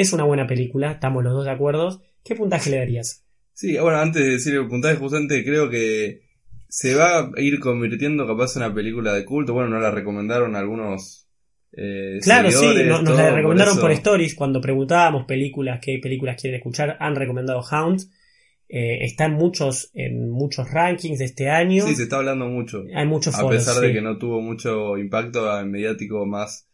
es 0.00 0.14
una 0.14 0.24
buena 0.24 0.46
película, 0.46 0.92
estamos 0.92 1.22
los 1.22 1.34
dos 1.34 1.44
de 1.44 1.50
acuerdo. 1.50 2.02
¿Qué 2.24 2.34
puntaje 2.34 2.70
le 2.70 2.78
darías? 2.78 3.26
Sí, 3.52 3.76
bueno, 3.76 3.98
antes 3.98 4.24
de 4.24 4.30
decir 4.30 4.54
el 4.54 4.66
puntaje, 4.66 4.96
justamente 4.96 5.44
creo 5.44 5.68
que 5.68 6.22
se 6.68 6.94
va 6.94 7.18
a 7.18 7.30
ir 7.36 7.60
convirtiendo 7.60 8.26
capaz 8.26 8.56
en 8.56 8.62
una 8.62 8.74
película 8.74 9.12
de 9.12 9.26
culto. 9.26 9.52
Bueno, 9.52 9.68
nos 9.68 9.82
la 9.82 9.90
recomendaron 9.90 10.56
algunos 10.56 11.28
eh, 11.72 12.18
Claro, 12.22 12.50
sí, 12.50 12.66
nos 12.88 13.02
la 13.02 13.30
recomendaron 13.30 13.78
por, 13.78 13.92
stories 13.92 14.34
cuando 14.34 14.60
preguntábamos 14.62 15.26
películas, 15.26 15.80
qué 15.82 15.98
películas 16.02 16.40
quieren 16.40 16.58
escuchar, 16.58 16.96
han 16.98 17.14
recomendado 17.14 17.60
Hound. 17.60 18.10
Eh, 18.72 19.04
están 19.04 19.34
muchos 19.34 19.90
en 19.92 20.30
muchos 20.30 20.70
rankings 20.70 21.18
de 21.18 21.24
este 21.26 21.50
año. 21.50 21.84
Sí, 21.86 21.94
se 21.94 22.04
está 22.04 22.18
hablando 22.18 22.46
mucho. 22.46 22.84
Hay 22.94 23.06
muchos 23.06 23.34
A 23.34 23.40
foros, 23.40 23.64
pesar 23.64 23.82
de 23.82 23.92
que 23.92 24.00
no 24.00 24.16
tuvo 24.16 24.40
mucho 24.40 24.96
impacto 24.96 25.46
mediático 25.66 26.24
más, 26.24 26.68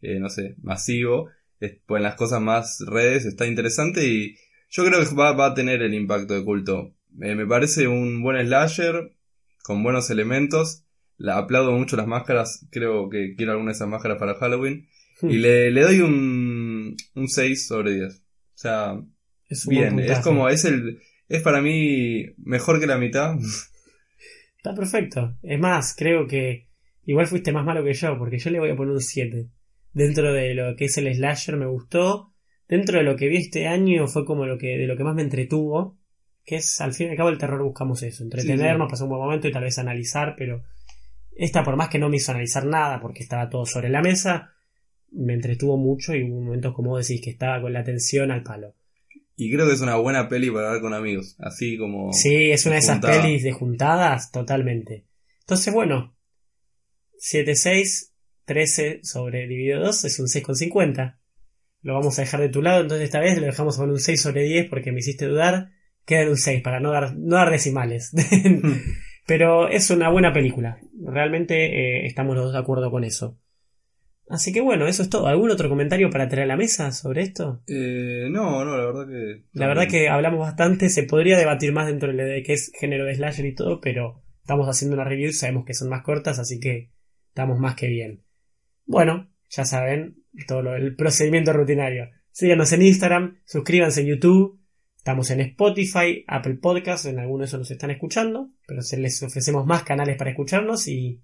eh, 0.00 0.18
no 0.18 0.30
sé, 0.30 0.54
masivo, 0.62 1.28
en 1.60 2.02
las 2.02 2.14
cosas 2.14 2.40
más 2.40 2.78
redes 2.86 3.24
está 3.26 3.46
interesante 3.46 4.06
y 4.06 4.36
yo 4.70 4.84
creo 4.84 5.00
que 5.00 5.14
va, 5.14 5.32
va 5.32 5.46
a 5.46 5.54
tener 5.54 5.82
el 5.82 5.94
impacto 5.94 6.34
de 6.34 6.44
culto. 6.44 6.94
Eh, 7.20 7.34
me 7.34 7.46
parece 7.46 7.88
un 7.88 8.22
buen 8.22 8.40
slasher, 8.46 9.12
con 9.62 9.82
buenos 9.82 10.10
elementos. 10.10 10.84
La, 11.16 11.36
aplaudo 11.36 11.72
mucho 11.72 11.96
las 11.96 12.06
máscaras, 12.06 12.66
creo 12.70 13.10
que 13.10 13.34
quiero 13.36 13.52
alguna 13.52 13.72
de 13.72 13.76
esas 13.76 13.88
máscaras 13.88 14.18
para 14.18 14.36
Halloween. 14.36 14.86
Hmm. 15.20 15.30
Y 15.30 15.38
le, 15.38 15.70
le 15.70 15.82
doy 15.82 16.00
un, 16.00 16.96
un 17.14 17.28
6 17.28 17.66
sobre 17.66 17.94
10. 17.94 18.14
O 18.14 18.22
sea, 18.54 19.00
Es 19.48 19.66
bien, 19.66 19.98
es 19.98 20.20
como, 20.20 20.48
es 20.48 20.64
el, 20.64 21.00
es 21.28 21.42
para 21.42 21.60
mí 21.60 22.26
mejor 22.38 22.80
que 22.80 22.86
la 22.86 22.96
mitad. 22.96 23.36
Está 24.56 24.74
perfecto. 24.74 25.36
Es 25.42 25.58
más, 25.58 25.94
creo 25.96 26.26
que 26.26 26.68
igual 27.04 27.26
fuiste 27.26 27.52
más 27.52 27.64
malo 27.64 27.82
que 27.82 27.94
yo, 27.94 28.18
porque 28.18 28.38
yo 28.38 28.50
le 28.50 28.60
voy 28.60 28.70
a 28.70 28.76
poner 28.76 28.94
un 28.94 29.00
7. 29.00 29.48
Dentro 29.92 30.32
de 30.32 30.54
lo 30.54 30.76
que 30.76 30.86
es 30.86 30.96
el 30.98 31.12
slasher 31.14 31.56
me 31.56 31.66
gustó. 31.66 32.32
Dentro 32.68 32.98
de 32.98 33.04
lo 33.04 33.16
que 33.16 33.28
vi 33.28 33.38
este 33.38 33.66
año 33.66 34.06
fue 34.06 34.24
como 34.24 34.46
lo 34.46 34.56
que, 34.58 34.78
de 34.78 34.86
lo 34.86 34.96
que 34.96 35.04
más 35.04 35.14
me 35.14 35.22
entretuvo. 35.22 35.98
Que 36.44 36.56
es, 36.56 36.80
al 36.80 36.94
fin 36.94 37.08
y 37.08 37.10
al 37.10 37.16
cabo, 37.16 37.28
el 37.28 37.38
terror 37.38 37.62
buscamos 37.62 38.02
eso. 38.02 38.22
Entretenernos, 38.22 38.86
Sí, 38.86 38.88
sí. 38.88 38.90
pasar 38.90 39.04
un 39.04 39.10
buen 39.10 39.22
momento 39.22 39.48
y 39.48 39.52
tal 39.52 39.64
vez 39.64 39.78
analizar, 39.78 40.34
pero 40.38 40.62
esta 41.36 41.62
por 41.64 41.76
más 41.76 41.88
que 41.88 41.98
no 41.98 42.08
me 42.08 42.16
hizo 42.16 42.32
analizar 42.32 42.64
nada 42.66 43.00
porque 43.00 43.22
estaba 43.22 43.48
todo 43.48 43.66
sobre 43.66 43.88
la 43.88 44.02
mesa, 44.02 44.52
me 45.12 45.34
entretuvo 45.34 45.76
mucho 45.76 46.14
y 46.14 46.22
hubo 46.22 46.40
momentos 46.40 46.74
como 46.74 46.96
decís 46.98 47.20
que 47.22 47.30
estaba 47.30 47.60
con 47.60 47.72
la 47.72 47.80
atención 47.80 48.30
al 48.30 48.42
palo. 48.42 48.74
Y 49.36 49.50
creo 49.50 49.66
que 49.66 49.72
es 49.72 49.80
una 49.80 49.96
buena 49.96 50.28
peli 50.28 50.50
para 50.50 50.72
ver 50.72 50.82
con 50.82 50.92
amigos. 50.92 51.36
Así 51.38 51.78
como. 51.78 52.12
Sí, 52.12 52.50
es 52.50 52.66
una 52.66 52.74
de 52.74 52.80
esas 52.80 53.00
pelis 53.00 53.42
de 53.42 53.52
juntadas, 53.52 54.30
totalmente. 54.32 55.06
Entonces, 55.40 55.72
bueno, 55.72 56.14
7, 57.16 57.54
6, 57.54 58.09
13 58.44 59.00
sobre 59.02 59.46
dividido 59.46 59.80
2 59.80 60.04
es 60.04 60.18
un 60.18 60.26
6,50. 60.26 61.18
Lo 61.82 61.94
vamos 61.94 62.18
a 62.18 62.22
dejar 62.22 62.40
de 62.40 62.48
tu 62.48 62.62
lado, 62.62 62.82
entonces 62.82 63.04
esta 63.04 63.20
vez 63.20 63.38
lo 63.38 63.46
dejamos 63.46 63.76
con 63.76 63.90
un 63.90 63.98
6 63.98 64.20
sobre 64.20 64.42
10 64.44 64.68
porque 64.68 64.92
me 64.92 64.98
hiciste 64.98 65.26
dudar. 65.26 65.70
Queda 66.04 66.22
en 66.22 66.30
un 66.30 66.36
6 66.36 66.62
para 66.62 66.80
no 66.80 66.92
dar, 66.92 67.16
no 67.16 67.36
dar 67.36 67.50
decimales. 67.50 68.12
Pero 69.26 69.68
es 69.68 69.90
una 69.90 70.10
buena 70.10 70.32
película. 70.32 70.78
Realmente 71.04 71.54
eh, 71.54 72.06
estamos 72.06 72.34
los 72.34 72.46
dos 72.46 72.52
de 72.52 72.58
acuerdo 72.58 72.90
con 72.90 73.04
eso. 73.04 73.38
Así 74.30 74.52
que 74.52 74.60
bueno, 74.60 74.86
eso 74.86 75.02
es 75.02 75.10
todo. 75.10 75.26
¿Algún 75.26 75.50
otro 75.50 75.68
comentario 75.68 76.08
para 76.08 76.28
traer 76.28 76.44
a 76.44 76.54
la 76.54 76.56
mesa 76.56 76.92
sobre 76.92 77.22
esto? 77.22 77.62
Eh, 77.66 78.28
no, 78.30 78.64
no, 78.64 78.76
la 78.76 78.86
verdad 78.86 79.08
que. 79.08 79.44
La 79.52 79.66
verdad 79.66 79.88
que 79.88 80.08
hablamos 80.08 80.40
bastante, 80.40 80.88
se 80.88 81.02
podría 81.02 81.36
debatir 81.36 81.72
más 81.72 81.86
dentro 81.86 82.12
de 82.12 82.42
que 82.44 82.52
es 82.52 82.72
género 82.78 83.06
de 83.06 83.16
slasher 83.16 83.46
y 83.46 83.54
todo, 83.54 83.80
pero 83.80 84.22
estamos 84.40 84.68
haciendo 84.68 84.94
una 84.94 85.04
review, 85.04 85.32
sabemos 85.32 85.64
que 85.64 85.74
son 85.74 85.88
más 85.88 86.02
cortas, 86.02 86.38
así 86.38 86.60
que 86.60 86.92
estamos 87.28 87.58
más 87.58 87.74
que 87.74 87.88
bien. 87.88 88.22
Bueno, 88.86 89.30
ya 89.48 89.64
saben, 89.64 90.16
todo 90.46 90.62
lo- 90.62 90.76
el 90.76 90.96
procedimiento 90.96 91.52
rutinario. 91.52 92.10
Síganos 92.32 92.72
en 92.72 92.82
Instagram, 92.82 93.38
suscríbanse 93.44 94.02
en 94.02 94.06
YouTube, 94.08 94.60
estamos 94.96 95.30
en 95.30 95.40
Spotify, 95.40 96.24
Apple 96.28 96.54
Podcasts, 96.56 97.06
en 97.06 97.18
algunos 97.18 97.40
de 97.40 97.46
esos 97.46 97.58
nos 97.60 97.70
están 97.70 97.90
escuchando, 97.90 98.50
pero 98.66 98.82
se 98.82 98.96
les 98.98 99.22
ofrecemos 99.22 99.66
más 99.66 99.82
canales 99.82 100.16
para 100.16 100.30
escucharnos 100.30 100.86
y 100.88 101.22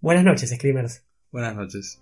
buenas 0.00 0.24
noches, 0.24 0.50
Screamers. 0.50 1.04
Buenas 1.32 1.56
noches. 1.56 2.00